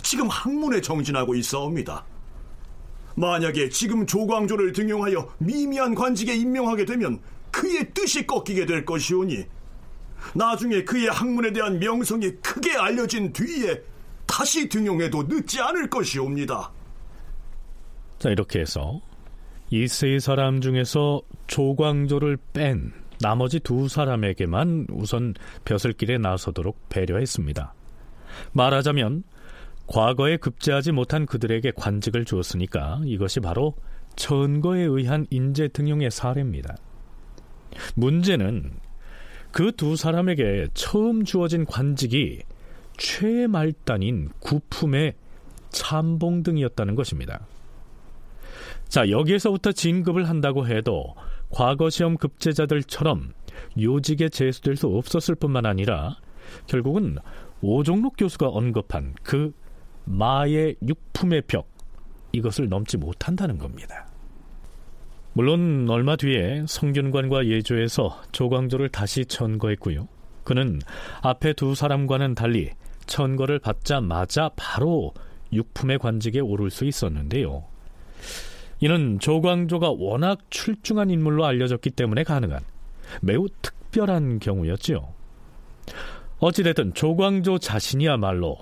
[0.00, 2.04] 지금 학문에 정진하고 있어옵니다.
[3.16, 9.44] 만약에 지금 조광조를 등용하여 미미한 관직에 임명하게 되면 그의 뜻이 꺾이게 될 것이오니
[10.36, 13.82] 나중에 그의 학문에 대한 명성이 크게 알려진 뒤에
[14.26, 16.70] 다시 등용해도 늦지 않을 것이옵니다.
[18.20, 19.00] 자, 이렇게 해서
[19.70, 27.74] 이 세 사람 중에서 조광조를 뺀 나머지 두 사람에게만 우선 벼슬길에 나서도록 배려했습니다.
[28.52, 29.24] 말하자면
[29.86, 33.74] 과거에 급제하지 못한 그들에게 관직을 주었으니까 이것이 바로
[34.16, 36.76] 천거에 의한 인재 등용의 사례입니다.
[37.94, 38.72] 문제는
[39.52, 42.42] 그 두 사람에게 처음 주어진 관직이
[42.98, 45.14] 최말단인 구품의
[45.70, 47.46] 참봉 등이었다는 것입니다.
[48.88, 51.14] 자, 여기에서부터 진급을 한다고 해도
[51.50, 53.32] 과거 시험 급제자들처럼
[53.80, 56.16] 요직에 제수될 수 없었을 뿐만 아니라
[56.66, 57.18] 결국은
[57.60, 59.52] 오종록 교수가 언급한 그
[60.04, 61.68] 마의 육품의 벽
[62.32, 64.08] 이것을 넘지 못한다는 겁니다.
[65.34, 70.08] 물론 얼마 뒤에 성균관과 예조에서 조광조를 다시 천거했고요.
[70.44, 70.80] 그는
[71.22, 72.70] 앞에 두 사람과는 달리
[73.06, 75.12] 천거를 받자마자 바로
[75.52, 77.64] 육품의 관직에 오를 수 있었는데요.
[78.80, 82.62] 이는 조광조가 워낙 출중한 인물로 알려졌기 때문에 가능한
[83.20, 85.08] 매우 특별한 경우였지요.
[86.38, 88.58] 어찌됐든 조광조 자신이야말로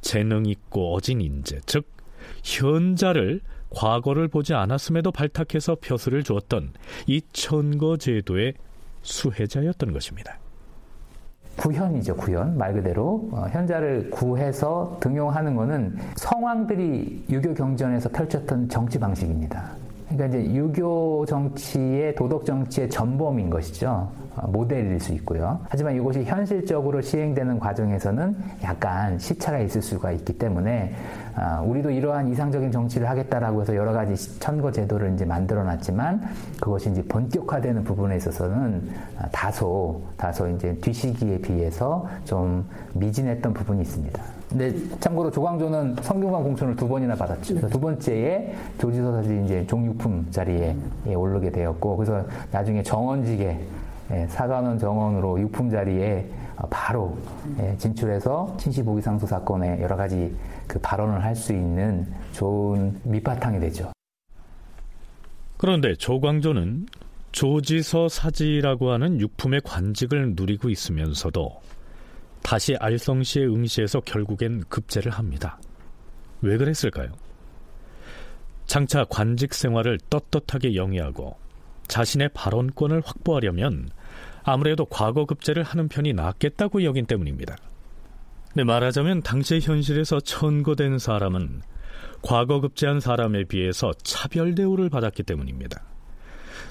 [0.00, 1.86] 재능 있고 어진 인재, 즉
[2.44, 6.72] 현자를 과거를 보지 않았음에도 발탁해서 벼슬을 주었던
[7.06, 8.54] 이 천거제도의
[9.02, 10.38] 수혜자였던 것입니다.
[11.58, 12.56] 구현이죠, 구현.
[12.56, 19.72] 말 그대로 어, 현자를 구해서 등용하는 것은 성왕들이 유교 경전에서 펼쳤던 정치 방식입니다.
[20.18, 24.10] 그러니까 이제 유교 정치의 도덕 정치의 전범인 것이죠.
[24.34, 25.60] 어, 모델일 수 있고요.
[25.68, 30.92] 하지만 이것이 현실적으로 시행되는 과정에서는 약간 시차가 있을 수가 있기 때문에
[31.36, 36.20] 어, 우리도 이러한 이상적인 정치를 하겠다라고 해서 여러 가지 천거 제도를 이제 만들어 놨지만
[36.60, 44.37] 그것이 이제 본격화되는 부분에 있어서는 어, 다소 다소 이제 뒤시기에 비해서 좀 미진했던 부분이 있습니다.
[44.48, 47.68] 근데 참고로 조광조는 성균관 공천을 두 번이나 받았죠.
[47.68, 50.74] 두 번째에 조지서 사실이 이제 종육품 자리에
[51.06, 53.60] 오르게 되었고, 그래서 나중에 정원직에
[54.10, 56.26] 예, 사관원 정원으로 육품 자리에
[56.70, 57.18] 바로
[57.60, 60.34] 예, 진출해서 신시보기 상소 사건에 여러 가지
[60.66, 63.92] 그 발언을 할 수 있는 좋은 밑바탕이 되죠.
[65.58, 66.86] 그런데 조광조는
[67.32, 71.50] 조지서 사지라고 하는 육품의 관직을 누리고 있으면서도
[72.42, 75.58] 다시 알성시에 응시해서 결국엔 급제를 합니다.
[76.40, 77.12] 왜 그랬을까요?
[78.66, 81.36] 장차 관직 생활을 떳떳하게 영위하고
[81.88, 83.88] 자신의 발언권을 확보하려면
[84.42, 87.56] 아무래도 과거 급제를 하는 편이 낫겠다고 여긴 때문입니다.
[88.54, 91.62] 네, 말하자면 당시의 현실에서 천거된 사람은
[92.22, 95.82] 과거 급제한 사람에 비해서 차별 대우를 받았기 때문입니다.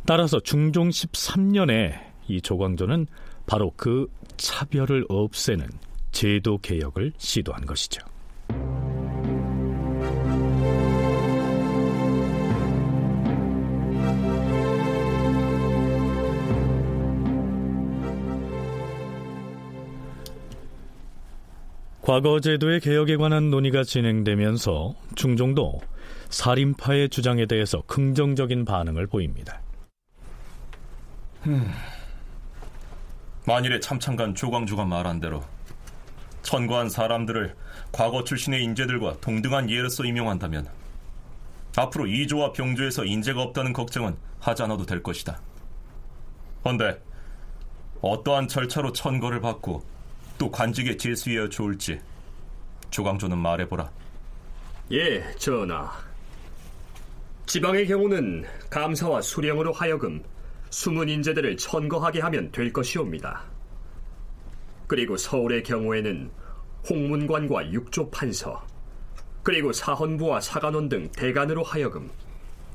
[0.06, 3.08] 따라서 중종 13년에 이 조광조는
[3.45, 5.67] 바로 그 차별을 없애는
[6.12, 8.02] 제도 개혁을 시도한 것이죠.
[22.08, 25.82] 과거 제도의 개혁에 관한 논의가 진행되면서 중종도
[26.30, 29.62] 살인파의 주장에 대해서 긍정적인 반응을 보입니다.
[33.48, 33.50] 음.
[33.50, 35.42] 만일에 참창간 조광조가 말한 대로
[36.42, 37.56] 천거한 사람들을
[37.92, 40.68] 과거 출신의 인재들과 동등한 예로서 임용한다면
[41.78, 45.40] 앞으로 이조와 병조에서 인재가 없다는 걱정은 하지 않아도 될 것이다.
[46.62, 47.02] 그런데
[48.02, 49.84] 어떠한 절차로 천거를 받고
[50.38, 52.00] 또 관직에 제수해야 좋을지
[52.90, 53.90] 조광조는 말해보라.
[54.92, 55.92] 예, 전하.
[57.46, 60.24] 지방의 경우는 감사와 수령으로 하여금
[60.69, 63.43] 숨은 인재들을 천거하게 하면 될 것이옵니다.
[64.88, 66.30] 그리고 서울의 경우에는
[66.89, 68.65] 홍문관과 육조 판서,
[69.43, 72.10] 그리고 사헌부와 사관원 등 대관으로 하여금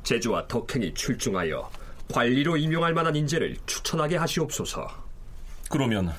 [0.04, 1.70] 제주와 덕행이 출중하여
[2.12, 4.86] 관리로 임용할 만한 인재를 추천하게 하시옵소서.
[5.70, 6.12] 그러면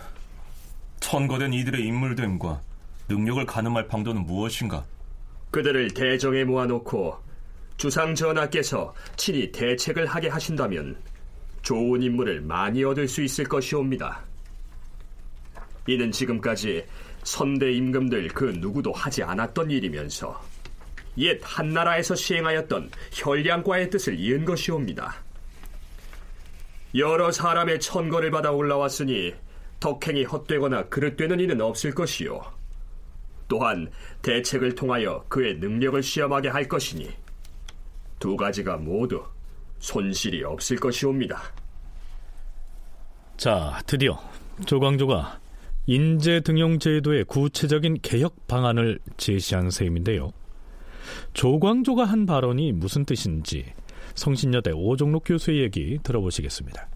[1.00, 2.62] 천거된 이들의 인물됨과
[3.10, 4.86] 능력을 가늠할 방도는 무엇인가?
[5.52, 7.18] 그들을 대정에 모아놓고
[7.78, 10.98] 주상 전하께서 친히 대책을 하게 하신다면
[11.64, 14.22] 좋은 인물을 많이 얻을 수 있을 것이옵니다.
[15.88, 16.86] 이는 지금까지
[17.24, 20.42] 선대 임금들 그 누구도 하지 않았던 일이면서
[21.18, 25.16] 옛 한나라에서 시행하였던 혈량과의 뜻을 이은 것이옵니다.
[26.96, 29.34] 여러 사람의 천거를 받아 올라왔으니
[29.80, 32.42] 덕행이 헛되거나 그릇되는 일은 없을 것이요.
[33.48, 33.92] 또한
[34.22, 37.10] 대책을 통하여 그의 능력을 시험하게 할 것이니
[38.20, 39.24] 두 가지가 모두
[39.84, 41.42] 손실이 없을 것이옵니다.
[43.36, 44.18] 자, 드디어
[44.66, 45.42] 조광조가
[45.88, 50.32] 인재 등용 제도의 구체적인 개혁 방안을 제시한 셈인데요.
[51.34, 53.66] 조광조가 한 발언이 무슨 뜻인지
[54.16, 56.88] 성신여대 오종록 교수의 얘기 들어보시겠습니다.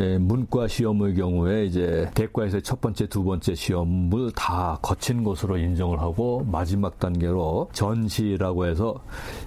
[0.00, 6.00] 예, 문과 시험의 경우에 이제 대과에서 첫 번째, 두 번째 시험을 다 거친 것으로 인정을
[6.00, 8.94] 하고 마지막 단계로 전시라고 해서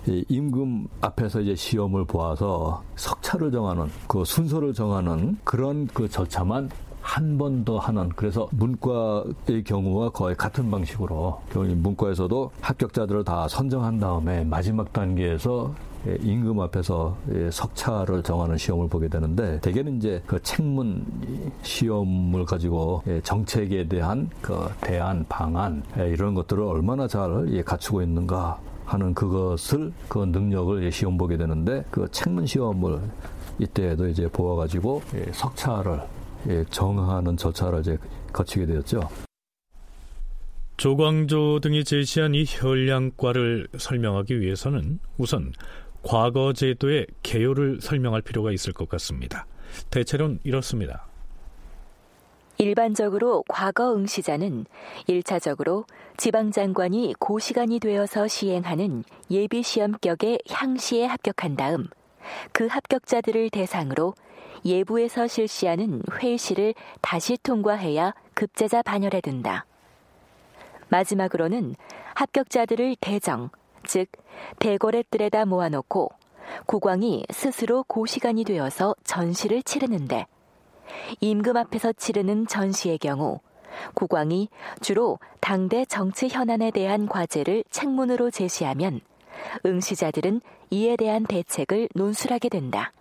[0.06, 6.70] 임금 앞에서 이제 시험을 보아서 석차를 정하는 그 순서를 정하는 그런 그 절차만
[7.02, 15.74] 한번더 하는 그래서 문과의 경우와 거의 같은 방식으로 문과에서도 합격자들을 다 선정한 다음에 마지막 단계에서
[15.74, 21.06] 예, 임금 앞에서 예, 석차를 정하는 시험을 보게 되는데 대개는 이제 그 책문
[21.62, 29.14] 시험을 가지고 예, 정책에 대한 그 대안 방안 이런 것들을 얼마나 잘 갖추고 있는가 하는
[29.14, 33.00] 그것을 그 능력을 시험 보게 되는데 그 책문 시험을
[33.60, 35.02] 이때에도 이제 보아가지고
[35.32, 36.02] 석차를
[36.70, 37.98] 정하는 절차를 이제
[38.34, 39.08] 거치게 되었죠.
[40.78, 45.54] 조광조 등이 제시한 이 혈량과를 설명하기 위해서는 우선
[46.04, 49.46] 과거 제도의 개요를 설명할 필요가 있을 것 같습니다.
[49.90, 51.08] 대체로는 이렇습니다.
[52.58, 54.66] 일반적으로 과거 응시자는
[55.10, 55.86] 1차적으로
[56.18, 61.88] 지방장관이 고시간이 되어서 시행하는 예비시험격의 향시에 합격한 다음
[62.52, 64.14] 그 합격자들을 대상으로
[64.66, 69.66] 예부에서 실시하는 회시를 다시 통과해야 급제자 반열에 든다.
[70.90, 71.76] 마지막으로는
[72.14, 73.50] 합격자들을 대정,
[73.86, 74.08] 즉
[74.60, 76.10] 대궐의 뜰에다 모아놓고
[76.66, 80.26] 국왕이 스스로 고시간이 되어서 전시를 치르는데
[81.22, 83.40] 임금 앞에서 치르는 전시의 경우
[83.96, 84.50] 국왕이
[84.82, 89.02] 주로 당대 정치 현안에 대한 과제를 책문으로 제시하면
[89.66, 92.92] 응시자들은 이에 대한 대책을 논술하게 된다.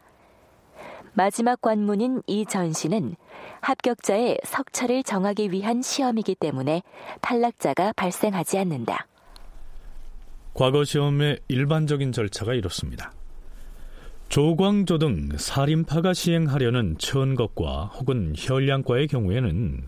[1.14, 3.16] 마지막 관문인 이 전시는
[3.60, 6.82] 합격자의 석차를 정하기 위한 시험이기 때문에
[7.20, 9.06] 탈락자가 발생하지 않는다.
[10.54, 13.12] 과거 시험의 일반적인 절차가 이렇습니다.
[14.28, 19.84] 조광조 등 살인파가 시행하려는 천것과 혹은 혈량과의 경우에는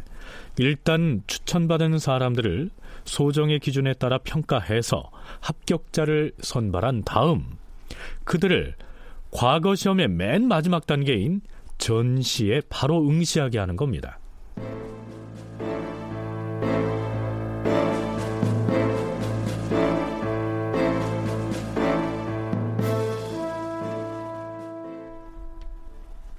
[0.59, 2.71] 일단 추천받은 사람들을
[3.05, 5.11] 소정의 기준에 따라 평가해서
[5.41, 7.45] 합격자를 선발한 다음
[8.25, 8.75] 그들을
[9.31, 11.41] 과거 시험의 맨 마지막 단계인
[11.79, 14.19] 전시에 바로 응시하게 하는 겁니다.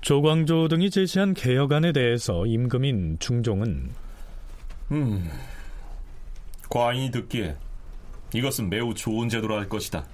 [0.05, 3.89] 조광조 등이 제시한 개혁안에 대해서 임금인 중종은
[4.91, 5.31] 음,
[6.69, 7.55] 과인이 듣기에
[8.31, 10.05] 이것은 매우 좋은 제도라 할 것이다.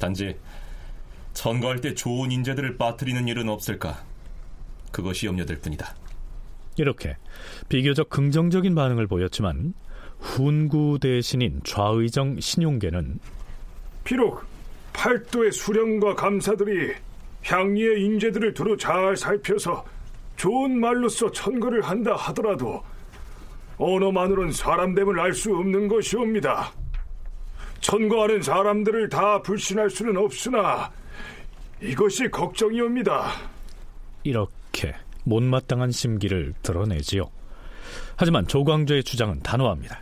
[0.00, 0.36] 단지
[1.34, 4.02] 선거할 때 좋은 인재들을 빠뜨리는 일은 없을까?
[4.90, 5.94] 그것이 염려될 뿐이다.
[6.76, 7.16] 이렇게
[7.68, 9.74] 비교적 긍정적인 반응을 보였지만
[10.18, 13.20] 훈구 대신인 좌의정 신용계는
[14.02, 14.42] 비록
[14.92, 16.94] 팔도의 수령과 감사들이
[17.44, 19.84] 향리의 인재들을 두루 잘 살펴서
[20.36, 22.82] 좋은 말로써 천거를 한다 하더라도
[23.76, 26.72] 언어만으론 사람됨을 알 수 없는 것이옵니다.
[27.80, 30.90] 천거하는 사람들을 다 불신할 수는 없으나
[31.82, 33.30] 이것이 걱정이옵니다.
[34.22, 37.30] 이렇게 못마땅한 심기를 드러내지요.
[38.16, 40.00] 하지만 조광조의 주장은 단호합니다.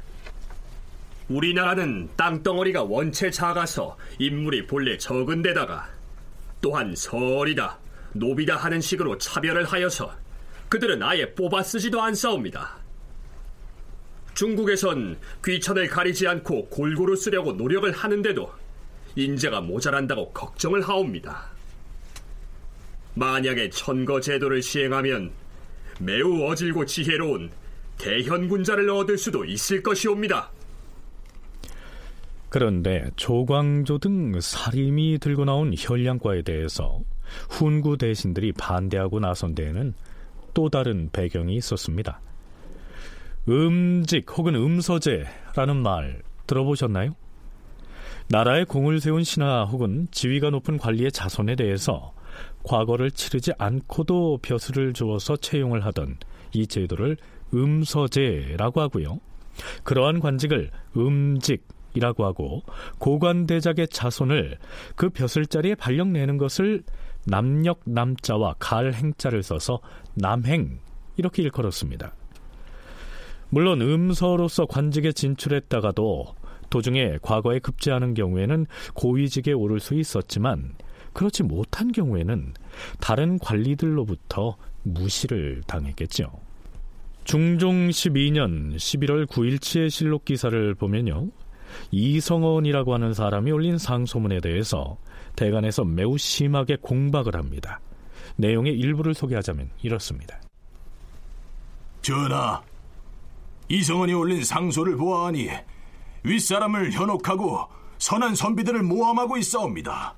[1.29, 5.89] 우리나라는 땅덩어리가 원체 작아서 인물이 본래 적은 데다가
[6.63, 7.79] 또한 설이다,
[8.15, 10.11] 노비다 하는 식으로 차별을 하여서
[10.71, 12.79] 그들은 아예 뽑아 쓰지도 않사옵니다.
[14.35, 18.51] 중국에선 귀천을 가리지 않고 골고루 쓰려고 노력을 하는데도
[19.17, 21.51] 인재가 모자란다고 걱정을 하옵니다.
[23.15, 25.33] 만약에 천거 제도를 시행하면
[25.99, 27.51] 매우 어질고 지혜로운
[27.99, 30.51] 대현군자를 얻을 수도 있을 것이옵니다.
[32.53, 37.01] 그런데 조광조 등 사림이 들고 나온 혈량과에 대해서
[37.49, 39.95] 훈구 대신들이 반대하고 나선 데에는
[40.53, 42.21] 또 다른 배경이 있었습니다.
[43.49, 47.17] 음직 혹은 음서제라는 말 들어보셨나요?
[48.29, 52.13] 나라에 공을 세운 신하 혹은 지위가 높은 관리의 자손에 대해서
[52.65, 56.19] 과거를 치르지 않고도 벼슬을 주어서 채용을 하던
[56.53, 57.17] 이 제도를
[57.55, 59.21] 음서제라고 하고요.
[59.85, 62.63] 그러한 관직을 음직 이라고 하고
[62.99, 64.59] 고관대작의 자손을
[64.97, 66.83] 그 벼슬자리에 발령내는 것을
[67.27, 69.81] 남역 남자와 갈 행자를 써서
[70.15, 70.81] 남행
[71.17, 72.15] 이렇게 일컬었습니다.
[73.51, 76.35] 물론 음서로서 관직에 진출했다가도
[76.71, 80.75] 도중에 과거에 급제하는 경우에는 고위직에 오를 수 있었지만
[81.13, 82.55] 그렇지 못한 경우에는
[82.99, 86.33] 다른 관리들로부터 무시를 당했겠죠.
[87.25, 91.29] 중종 12년 11월 9일치의 실록 기사를 보면요.
[91.91, 94.99] 이성원이라고 하는 사람이 올린 상소문에 대해서
[95.37, 97.81] 대관에서 매우 심하게 공박을 합니다.
[98.37, 100.41] 내용의 일부를 소개하자면 이렇습니다.
[102.03, 102.63] 전하,
[103.69, 105.49] 이성원이 올린 상소를 보아하니
[106.25, 107.69] 윗사람을 현혹하고
[107.99, 110.15] 선한 선비들을 모함하고 있사옵니다.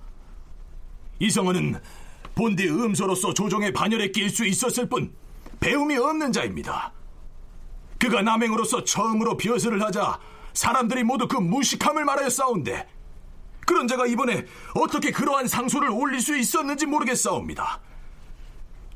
[1.21, 1.77] 이성원은
[2.35, 5.15] 본디 음소로서 조정의 반열에 낄 수 있었을 뿐
[5.61, 6.93] 배움이 없는 자입니다.
[7.99, 10.19] 그가 남행으로서 처음으로 벼슬을 하자
[10.55, 12.87] 사람들이 모두 그 무식함을 말하여 싸운데
[13.67, 14.45] 그런 자가 이번에
[14.75, 17.81] 어떻게 그러한 상소를 올릴 수 있었는지 모르겠사옵니다.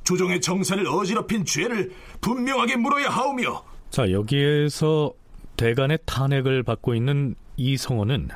[0.05, 5.13] 조정의 정사를 어지럽힌 죄를 분명하게 물어야 하오며 자, 여기에서
[5.57, 8.29] 대간의 탄핵을 받고 있는 이성원은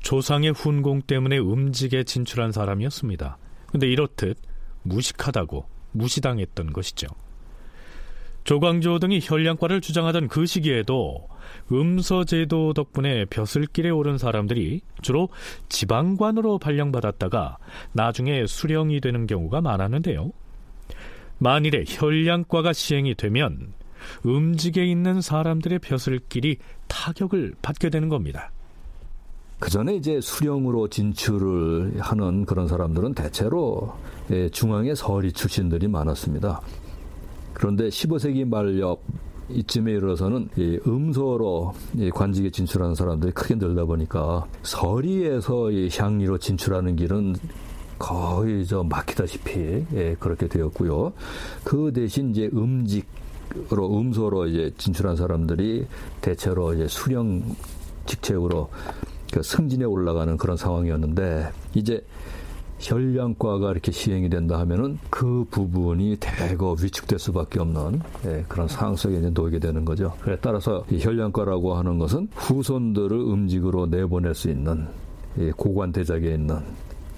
[0.00, 3.36] 조상의 훈공 때문에 음직에 진출한 사람이었습니다.
[3.66, 4.38] 근데 이렇듯
[4.82, 7.08] 무식하다고 무시당했던 것이죠.
[8.44, 11.28] 조광조 등이 혈량과를 주장하던 그 시기에도
[11.72, 15.28] 음서 제도 덕분에 벼슬길에 오른 사람들이 주로
[15.68, 17.58] 지방관으로 발령받았다가
[17.92, 20.32] 나중에 수령이 되는 경우가 많았는데요.
[21.38, 23.72] 만일에 혈량과가 시행이 되면
[24.26, 28.50] 음직에 있는 사람들의 벼슬길이 타격을 받게 되는 겁니다.
[29.60, 33.92] 그 전에 이제 수령으로 진출을 하는 그런 사람들은 대체로
[34.30, 36.60] 예, 중앙의 서리 출신들이 많았습니다.
[37.54, 39.00] 그런데 15세기 말엽
[39.50, 40.48] 이쯤에 이르러서는
[40.86, 41.74] 음소로
[42.14, 47.36] 관직에 진출하는 사람들이 크게 늘다 보니까 서리에서 향리로 진출하는 길은
[47.98, 51.12] 거의 저 막히다시피 예, 그렇게 되었고요.
[51.64, 53.06] 그 대신 이제 음직
[53.72, 55.86] 으로 음소로 이제 진출한 사람들이
[56.20, 57.42] 대체로 이제 수령
[58.04, 58.68] 직책으로
[59.32, 62.04] 그 승진에 올라가는 그런 상황이었는데 이제
[62.78, 69.18] 혈량과가 이렇게 시행이 된다 하면은 그 부분이 대거 위축될 수밖에 없는 예, 그런 상황 속에
[69.18, 70.14] 이제 놓이게 되는 거죠.
[70.20, 74.86] 그래 따라서 이 혈량과라고 하는 것은 후손들을 음직으로 내보낼 수 있는
[75.36, 76.60] 이 고관 대작에 있는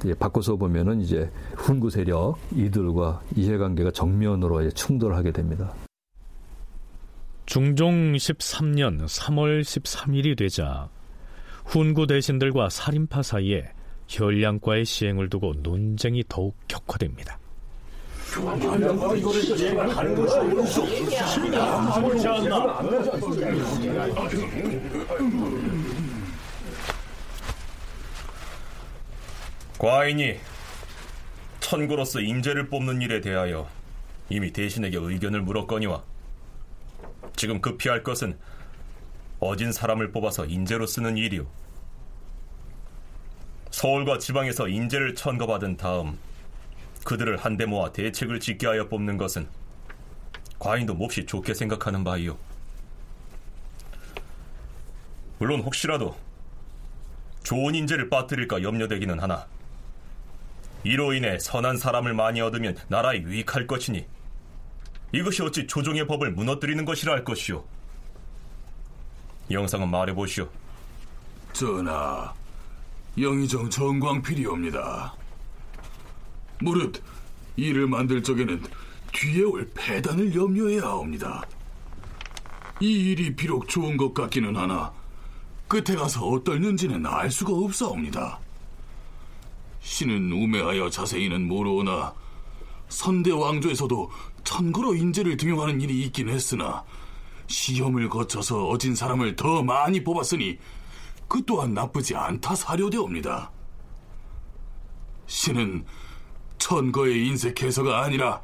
[0.06, 5.74] 예, 바꿔서 보면은 이제 훈구 세력 이들과 이해관계가 정면으로 충돌하게 됩니다.
[7.44, 10.88] 중종 13년 3월 13일이 되자
[11.64, 13.72] 훈구 대신들과 살인파 사이에
[14.10, 17.38] 혈량과의 시행을 두고 논쟁이 더욱 격화됩니다.
[29.78, 30.36] 과인이
[31.60, 33.68] 천고로서 인재를 뽑는 일에 대하여
[34.28, 36.02] 이미 대신에게 의견을 물었거니와
[37.36, 38.36] 지금 급히 할 것은
[39.38, 41.46] 어진 사람을 뽑아서 인재로 쓰는 일이오.
[43.70, 46.18] 서울과 지방에서 인재를 천거받은 다음
[47.04, 49.48] 그들을 한데 모아 대책을 짓게 하여 뽑는 것은
[50.58, 52.36] 과인도 몹시 좋게 생각하는 바이오.
[55.38, 56.16] 물론 혹시라도
[57.42, 59.46] 좋은 인재를 빠뜨릴까 염려되기는 하나
[60.84, 64.06] 이로 인해 선한 사람을 많이 얻으면 나라에 유익할 것이니
[65.12, 67.64] 이것이 어찌 조정의 법을 무너뜨리는 것이라 할 것이오.
[69.50, 70.48] 영상은 말해보시오.
[71.52, 72.32] 전하,
[73.18, 75.14] 영의정 정광필이옵니다.
[76.60, 77.02] 무릇
[77.56, 78.62] 이를 만들 적에는
[79.12, 81.44] 뒤에 올 배단을 염려해야 하옵니다.
[82.80, 84.92] 이 일이 비록 좋은 것 같기는 하나
[85.68, 88.40] 끝에 가서 어떨는지는 알 수가 없사옵니다.
[89.80, 92.12] 신은 우매하여 자세히는 모르오나
[92.88, 94.10] 선대 왕조에서도
[94.44, 96.84] 천거로 인재를 등용하는 일이 있긴 했으나
[97.46, 100.58] 시험을 거쳐서 어진 사람을 더 많이 뽑았으니
[101.30, 103.52] 그 또한 나쁘지 않다 사료되옵니다.
[105.28, 105.86] 신은
[106.58, 108.42] 천거의 인색해서가 아니라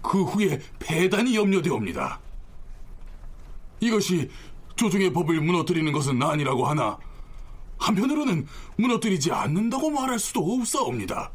[0.00, 2.20] 그 후에 배단이 염려되옵니다.
[3.80, 4.30] 이것이
[4.76, 6.96] 조정의 법을 무너뜨리는 것은 아니라고 하나
[7.78, 8.46] 한편으로는
[8.76, 11.32] 무너뜨리지 않는다고 말할 수도 없사옵니다.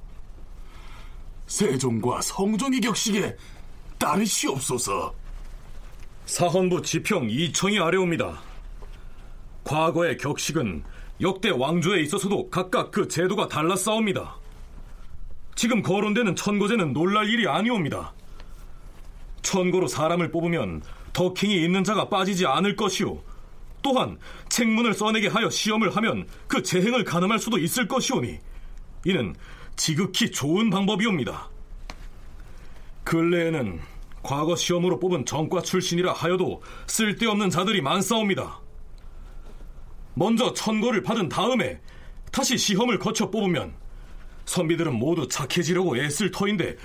[1.48, 3.36] 세종과 성종의 격식에
[3.98, 5.14] 따르시옵소서.
[6.26, 8.47] 사헌부 지평 이청이 아래옵니다.
[9.68, 10.84] 과거의 격식은
[11.20, 14.38] 역대 왕조에 있어서도 각각 그 제도가 달랐사옵니다.
[15.55, 18.13] 지금 거론되는 천고제는 놀랄 일이 아니옵니다.
[19.41, 23.22] 천고로 사람을 뽑으면 덕행이 있는 자가 빠지지 않을 것이오.
[23.82, 28.39] 또한 책문을 써내게 하여 시험을 하면 그 재행을 가늠할 수도 있을 것이오니
[29.05, 29.36] 이는
[29.76, 31.49] 지극히 좋은 방법이옵니다.
[33.03, 33.82] 근래에는
[34.24, 38.61] 과거 시험으로 뽑은 전과 출신이라 하여도 쓸데없는 자들이 많사옵니다.
[40.18, 41.80] 먼저 천거를 받은 다음에
[42.32, 43.72] 다시 시험을 거쳐 뽑으면
[44.45, 46.76] 선비들은 모두 착해지려고 애쓸 터인데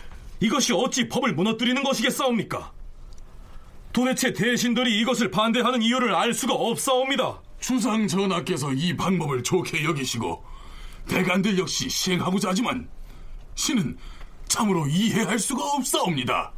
[0.40, 2.72] 이것이 어찌 법을 무너뜨리는 것이겠사옵니까?
[3.92, 7.40] 도대체 대신들이 이것을 반대하는 이유를 알 수가 없사옵니다.
[7.58, 10.44] 주상 전하께서 이 방법을 좋게 여기시고
[11.08, 12.86] 대간들 역시 시행하고자 하지만
[13.54, 13.96] 신은
[14.46, 16.52] 참으로 이해할 수가 없사옵니다.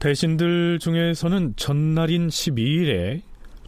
[0.00, 3.22] 대신들 중에서는 전날인 12일에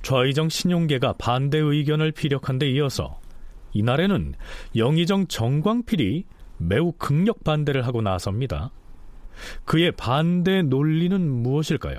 [0.08, 3.18] 좌의정 신용계가 반대 의견을 피력한 데 이어서
[3.74, 4.32] 이날에는
[4.74, 6.24] 영의정 정광필이
[6.56, 8.70] 매우 극력 반대를 하고 나섭니다.
[9.66, 11.98] 그의 반대 논리는 무엇일까요?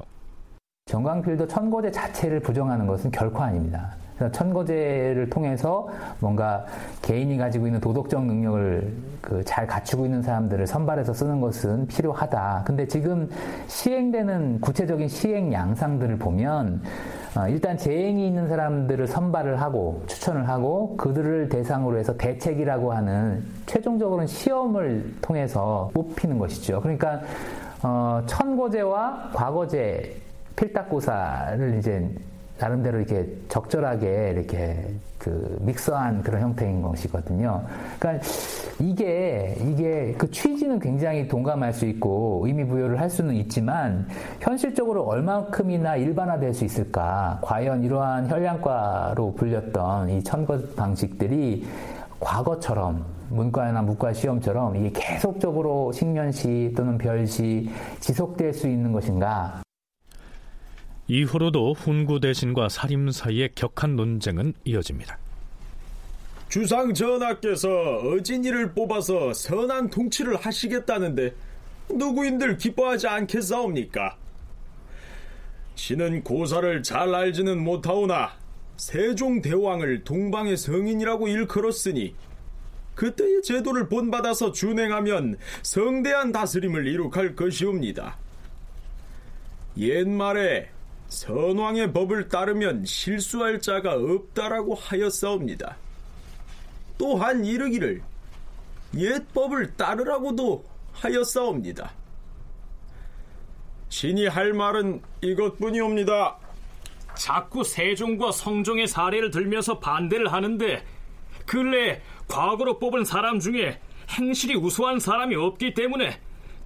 [0.87, 3.95] 정광필도 천거제 자체를 부정하는 것은 결코 아닙니다.
[4.33, 5.87] 천거제를 통해서
[6.19, 6.65] 뭔가
[7.03, 8.91] 개인이 가지고 있는 도덕적 능력을
[9.21, 12.63] 그 잘 갖추고 있는 사람들을 선발해서 쓰는 것은 필요하다.
[12.65, 13.29] 근데 지금
[13.67, 17.18] 시행되는 구체적인 시행 양상들을 보면 어,
[17.49, 25.13] 일단 재행이 있는 사람들을 선발을 하고 추천을 하고 그들을 대상으로 해서 대책이라고 하는 최종적으로는 시험을
[25.21, 26.81] 통해서 뽑히는 것이죠.
[26.81, 27.21] 그러니까
[27.83, 30.15] 어, 천거제와 과거제
[30.55, 32.09] 필탁고사를 이제
[32.59, 37.63] 나름대로 이렇게 적절하게 이렇게 그 믹서한 그런 형태인 것이거든요.
[37.99, 38.25] 그러니까
[38.79, 44.07] 이게 이게 그 취지는 굉장히 동감할 수 있고 의미 부여를 할 수는 있지만
[44.41, 47.39] 현실적으로 얼마큼이나 일반화될 수 있을까?
[47.41, 51.65] 과연 이러한 혈량과로 불렸던 이 천거 방식들이
[52.19, 59.61] 과거처럼 문과나 무과 시험처럼 이게 계속적으로 식년시 또는 별시 지속될 수 있는 것인가?
[61.09, 65.17] 이후로도 훈구 대신과 사림 사이의 격한 논쟁은 이어집니다.
[66.49, 71.33] 주상 전하께서 어진이를 뽑아서 선한 통치를 하시겠다는데
[71.89, 74.17] 누구인들 기뻐하지 않겠사옵니까?
[75.73, 78.33] 신은 고사를 잘 알지는 못하오나
[78.77, 82.13] 세종대왕을 동방의 성인이라고 일컬었으니
[82.93, 88.17] 그때의 제도를 본받아서 준행하면 성대한 다스림을 이룩할 것이옵니다.
[89.77, 90.69] 옛말에
[91.09, 95.75] 선왕의 법을 따르면 실수할 자가 없다라고 하였사옵니다.
[96.97, 98.01] 또한 이르기를
[98.95, 101.91] 옛 법을 따르라고도 하였사옵니다.
[103.89, 106.37] 신이 할 말은 이것뿐이옵니다.
[107.15, 110.85] 자꾸 세종과 성종의 사례를 들면서 반대를 하는데
[111.45, 113.79] 근래 과거로 뽑은 사람 중에
[114.09, 116.19] 행실이 우수한 사람이 없기 때문에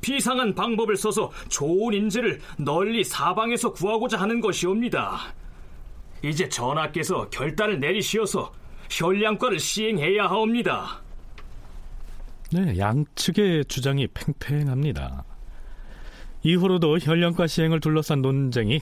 [0.04, 5.34] 비상한 방법을 써서 좋은 인재를 널리 사방에서 구하고자 하는 것이옵니다.
[6.24, 8.54] 이제 전하께서 결단을 내리시어서
[8.92, 11.02] 혈량과를 시행해야 하옵니다.
[12.52, 15.24] 네, 양측의 주장이 팽팽합니다.
[16.44, 18.82] 이후로도 혈량과 시행을 둘러싼 논쟁이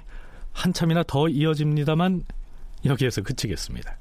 [0.51, 2.23] 한참이나 더 이어집니다만
[2.85, 3.95] 여기에서 그치겠습니다.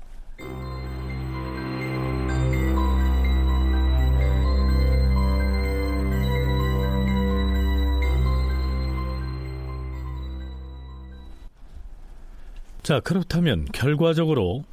[12.82, 14.64] 자, 그렇다면 결과적으로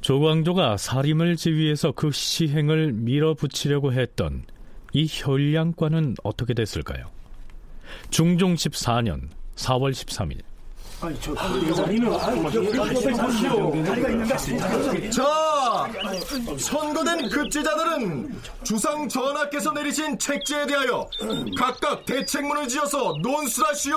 [0.00, 4.44] 조광조가 사림을 지휘해서 그 시행을 밀어붙이려고 했던
[4.92, 7.06] 이 혈량과는 어떻게 됐을까요?
[8.10, 10.40] 중종 14년 4월 13일
[15.10, 15.88] 자,
[16.58, 21.08] 선거된 급제자들은 주상 전하께서 내리신 책제에 대하여
[21.56, 23.96] 각각 대책문을 지어서 논술하시오.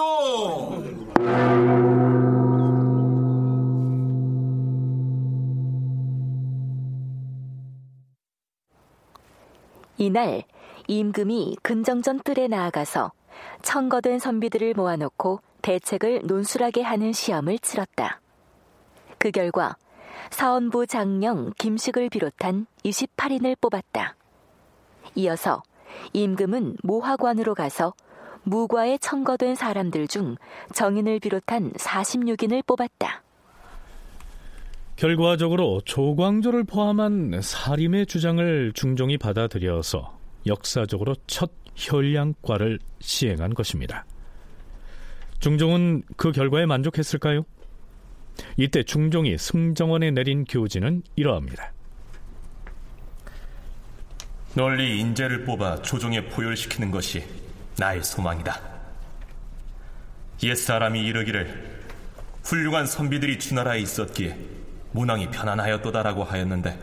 [10.04, 10.44] 이날
[10.88, 13.14] 임금이 근정전 뜰에 나아가서
[13.62, 18.20] 청거된 선비들을 모아놓고 대책을 논술하게 하는 시험을 치렀다.
[19.18, 19.78] 그 결과
[20.30, 24.18] 사원부 장령 김식을 비롯한 28인을 뽑았다.
[25.16, 25.64] 이어서
[26.12, 27.94] 임금은 모화관으로 가서
[28.44, 30.36] 무과에 청거된 사람들 중
[30.74, 33.23] 정인을 비롯한 46인을 뽑았다.
[34.96, 44.06] 결과적으로 조광조를 포함한 사림의 주장을 중종이 받아들여서 역사적으로 첫 혈량과를 시행한 것입니다.
[45.40, 47.44] 중종은 그 결과에 만족했을까요?
[48.58, 51.74] 이때 중종이 승정원에 내린 교지는 이러합니다.
[54.56, 57.24] 널리 인재를 뽑아 조정에 포열시키는 것이
[57.78, 58.62] 나의 소망이다.
[60.44, 61.82] 옛사람이 이르기를
[62.44, 64.63] 훌륭한 선비들이 주나라에 있었기에
[64.94, 66.80] 문왕이 편안하였도다라고 하였는데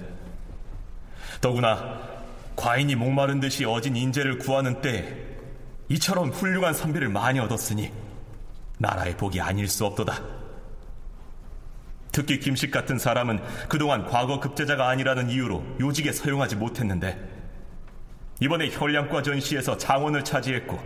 [1.40, 1.98] 더구나
[2.56, 5.16] 과인이 목마른 듯이 어진 인재를 구하는 때에
[5.88, 7.90] 이처럼 훌륭한 선비를 많이 얻었으니
[8.78, 10.20] 나라의 복이 아닐 수 없도다.
[12.12, 17.18] 특히 김식 같은 사람은 그동안 과거 급제자가 아니라는 이유로 요직에 서용하지 못했는데
[18.40, 20.80] 이번에 혈량과 전시에서 장원을 차지했고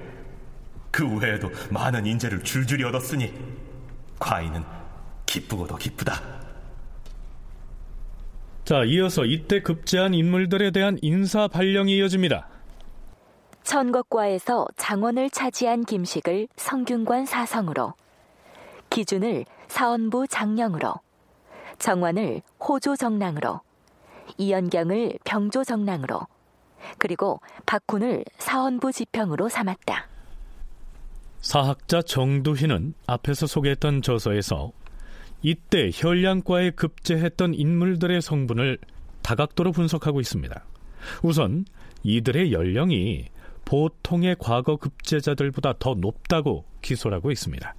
[0.90, 3.32] 그 외에도 많은 인재를 줄줄이 얻었으니
[4.18, 4.62] 과인은
[5.26, 6.43] 기쁘고도 기쁘다.
[8.64, 12.48] 자, 이어서 이때 급제한 인물들에 대한 인사 발령이 이어집니다.
[13.62, 17.92] 천거과에서 장원을 차지한 김식을 성균관 사성으로,
[18.88, 20.94] 기준을 사원부 장령으로,
[21.78, 23.60] 정관을 호조 정랑으로,
[24.38, 26.26] 이연경을 병조 정랑으로,
[26.96, 30.08] 그리고 박훈을 사원부 지평으로 삼았다.
[31.40, 34.72] 사학자 정두희는 앞에서 소개했던 저서에서
[35.44, 38.78] 이때 혈량과에 급제했던 인물들의 성분을
[39.20, 40.64] 다각도로 분석하고 있습니다.
[41.22, 41.66] 우선
[42.02, 43.26] 이들의 연령이
[43.66, 47.74] 보통의 과거 급제자들보다 더 높다고 기소하고 있습니다.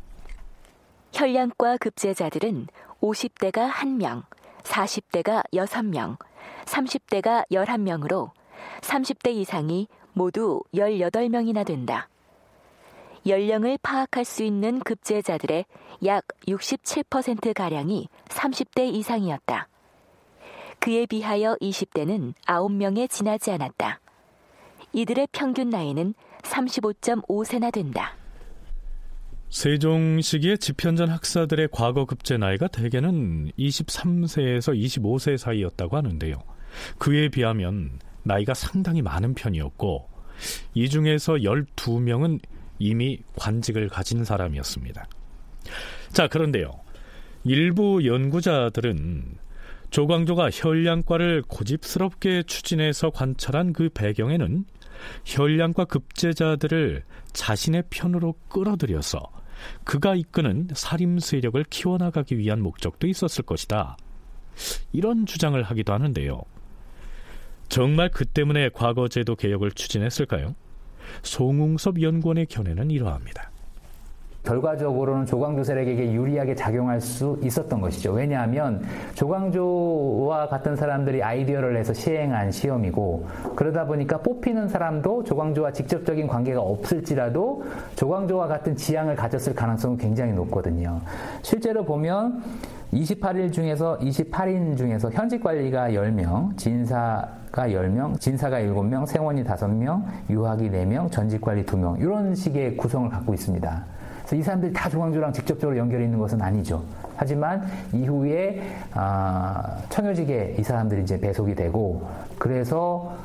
[1.11, 2.68] 혈량과 급제자들은
[3.01, 4.26] 50대가 1명,
[4.61, 6.18] 40대가 6명,
[6.66, 8.30] 30대가 11명으로
[8.82, 12.09] 30대 이상이 모두 18명이나 된다.
[13.28, 15.66] 연령을 파악할 수 있는 급제자들의
[16.06, 19.68] 약 67%가량이 30대 이상이었다.
[20.80, 24.00] 그에 비하여 20대는 9명에 지나지 않았다.
[24.94, 26.14] 이들의 평균 나이는
[26.44, 28.16] 35.5세나 된다.
[29.50, 36.36] 세종 시기의 집현전 학사들의 과거 급제 나이가 대개는 23세에서 25세 사이였다고 하는데요.
[36.98, 40.10] 그에 비하면 나이가 상당히 많은 편이었고
[40.74, 42.40] 이 중에서 12명은
[42.80, 45.08] 이미 관직을 가진 사람이었습니다.
[46.12, 46.72] 자, 그런데요.
[47.44, 49.38] 일부 연구자들은
[49.92, 54.66] 조광조가 혈량과를 고집스럽게 추진해서 관찰한 그 배경에는
[55.26, 57.04] 혈량과 급제자들을
[57.34, 59.22] 자신의 편으로 끌어들여서
[59.84, 63.98] 그가 이끄는 살림 세력을 키워나가기 위한 목적도 있었을 것이다.
[64.92, 66.42] 이런 주장을 하기도 하는데요.
[67.70, 70.56] 정말 그 때문에 과거제도 개혁을 추진했을까요?
[71.24, 73.51] 송웅섭 연구원의 견해는 이러합니다.
[74.45, 78.13] 결과적으로는 조광조 세력에게 유리하게 작용할 수 있었던 것이죠.
[78.13, 78.84] 왜냐하면
[79.16, 87.66] 조광조와 같은 사람들이 아이디어를 내서 시행한 시험이고 그러다 보니까 뽑히는 사람도 조광조와 직접적인 관계가 없을지라도
[87.95, 91.01] 조광조와 같은 지향을 가졌을 가능성은 굉장히 높거든요.
[91.41, 92.43] 실제로 보면
[92.96, 101.12] 28일 중에서 28인 중에서 현직 관리가 10명, 진사가 10명, 진사가 7명, 생원이 5명, 유학이 4명,
[101.12, 103.84] 전직 관리 2명 이런 식의 구성을 갖고 있습니다.
[104.20, 106.84] 그래서 이 사람들이 다 조광조랑 직접적으로 연결이 있는 것은 아니죠.
[107.18, 108.62] 하지만 이후에
[108.93, 112.08] 아, 청요직에 이 사람들이 이제 배속이 되고
[112.39, 113.16] 그래서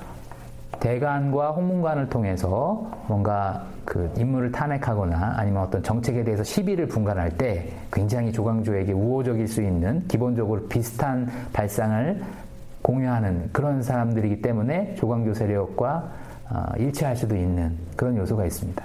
[0.80, 8.32] 대관과 홍문관을 통해서 뭔가 그 인물을 탄핵하거나 아니면 어떤 정책에 대해서 시비를 분간할 때 굉장히
[8.32, 12.22] 조광조에게 우호적일 수 있는 기본적으로 비슷한 발상을
[12.82, 16.12] 공유하는 그런 사람들이기 때문에 조광조 세력과
[16.48, 18.84] 아, 일치할 수도 있는 그런 요소가 있습니다.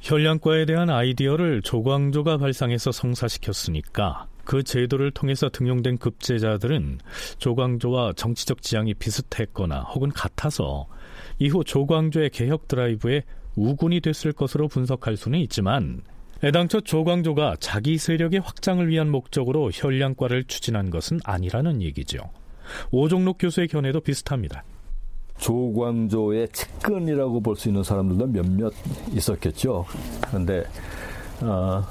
[0.00, 7.00] 혈량과에 대한 아이디어를 조광조가 발상해서 성사시켰으니까 그 제도를 통해서 등용된 급제자들은
[7.36, 10.86] 조광조와 정치적 지향이 비슷했거나 혹은 같아서
[11.38, 13.24] 이후 조광조의 개혁 드라이브에
[13.56, 16.00] 우군이 됐을 것으로 분석할 수는 있지만
[16.42, 22.18] 애당초 조광조가 자기 세력의 확장을 위한 목적으로 혈량과를 추진한 것은 아니라는 얘기죠.
[22.90, 24.64] 오종록 교수의 견해도 비슷합니다.
[25.36, 28.72] 조광조의 측근이라고 볼 수 있는 사람들도 몇몇
[29.12, 29.84] 있었겠죠.
[30.22, 30.64] 그런데
[31.42, 31.84] 어,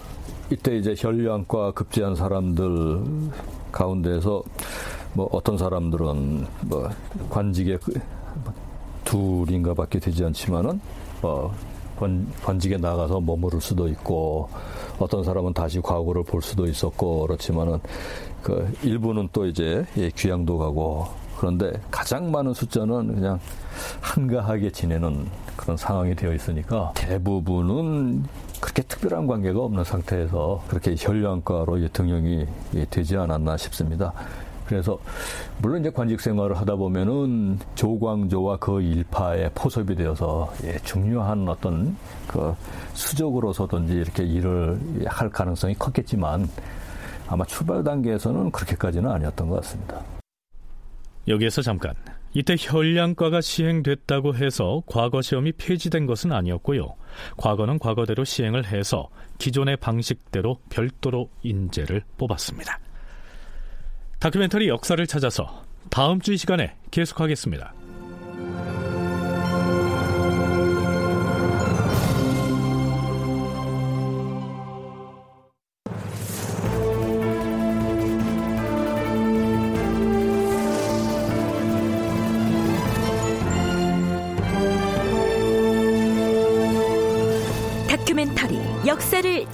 [0.49, 3.03] 이때 이제 혈류안과 급제한 사람들
[3.71, 4.43] 가운데서
[5.13, 6.89] 뭐 어떤 사람들은 뭐
[7.29, 7.99] 관직에 그
[9.03, 10.79] 둘인가 밖에 되지 않지만은
[11.21, 11.53] 어,
[11.97, 14.49] 관, 관직에 나가서 머무를 수도 있고
[14.99, 17.79] 어떤 사람은 다시 과거를 볼 수도 있었고 그렇지만은
[18.41, 23.39] 그 일부는 또 이제 예, 귀향도 가고 그런데 가장 많은 숫자는 그냥
[24.01, 28.23] 한가하게 지내는 그런 상황이 되어 있으니까 대부분은
[28.77, 32.45] 그렇게 특별한 관계가 없는 상태에서 그렇게 혈류안과로 등용이
[32.91, 34.13] 되지 않았나 싶습니다.
[34.67, 34.99] 그래서
[35.59, 41.97] 물론 이제 관직 생활을 하다 보면은 조광조와 그 일파에 포섭이 되어서 예, 중요한 어떤
[42.27, 42.53] 그
[42.93, 46.47] 수적으로서든지 이렇게 일을 할 가능성이 컸겠지만
[47.27, 50.01] 아마 출발 단계에서는 그렇게까지는 아니었던 것 같습니다.
[51.27, 51.95] 여기에서 잠깐.
[52.37, 56.95] 이때 혈량과가 시행됐다고 해서 과거 시험이 폐지된 것은 아니었고요.
[57.35, 59.09] 과거는 과거대로 시행을 해서
[59.39, 62.79] 기존의 방식대로 별도로 인재를 뽑았습니다.
[64.19, 67.73] 다큐멘터리 역사를 찾아서 다음 주 이 시간에 계속하겠습니다.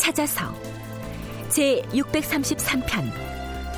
[0.04, 0.54] 찾아서
[1.48, 3.10] 제 633편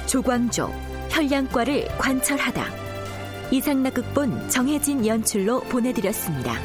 [0.07, 0.71] 조광조
[1.11, 2.65] 혈량과를 관철하다
[3.51, 6.55] 이상락 극본 정혜진 연출로 보내드렸습니다.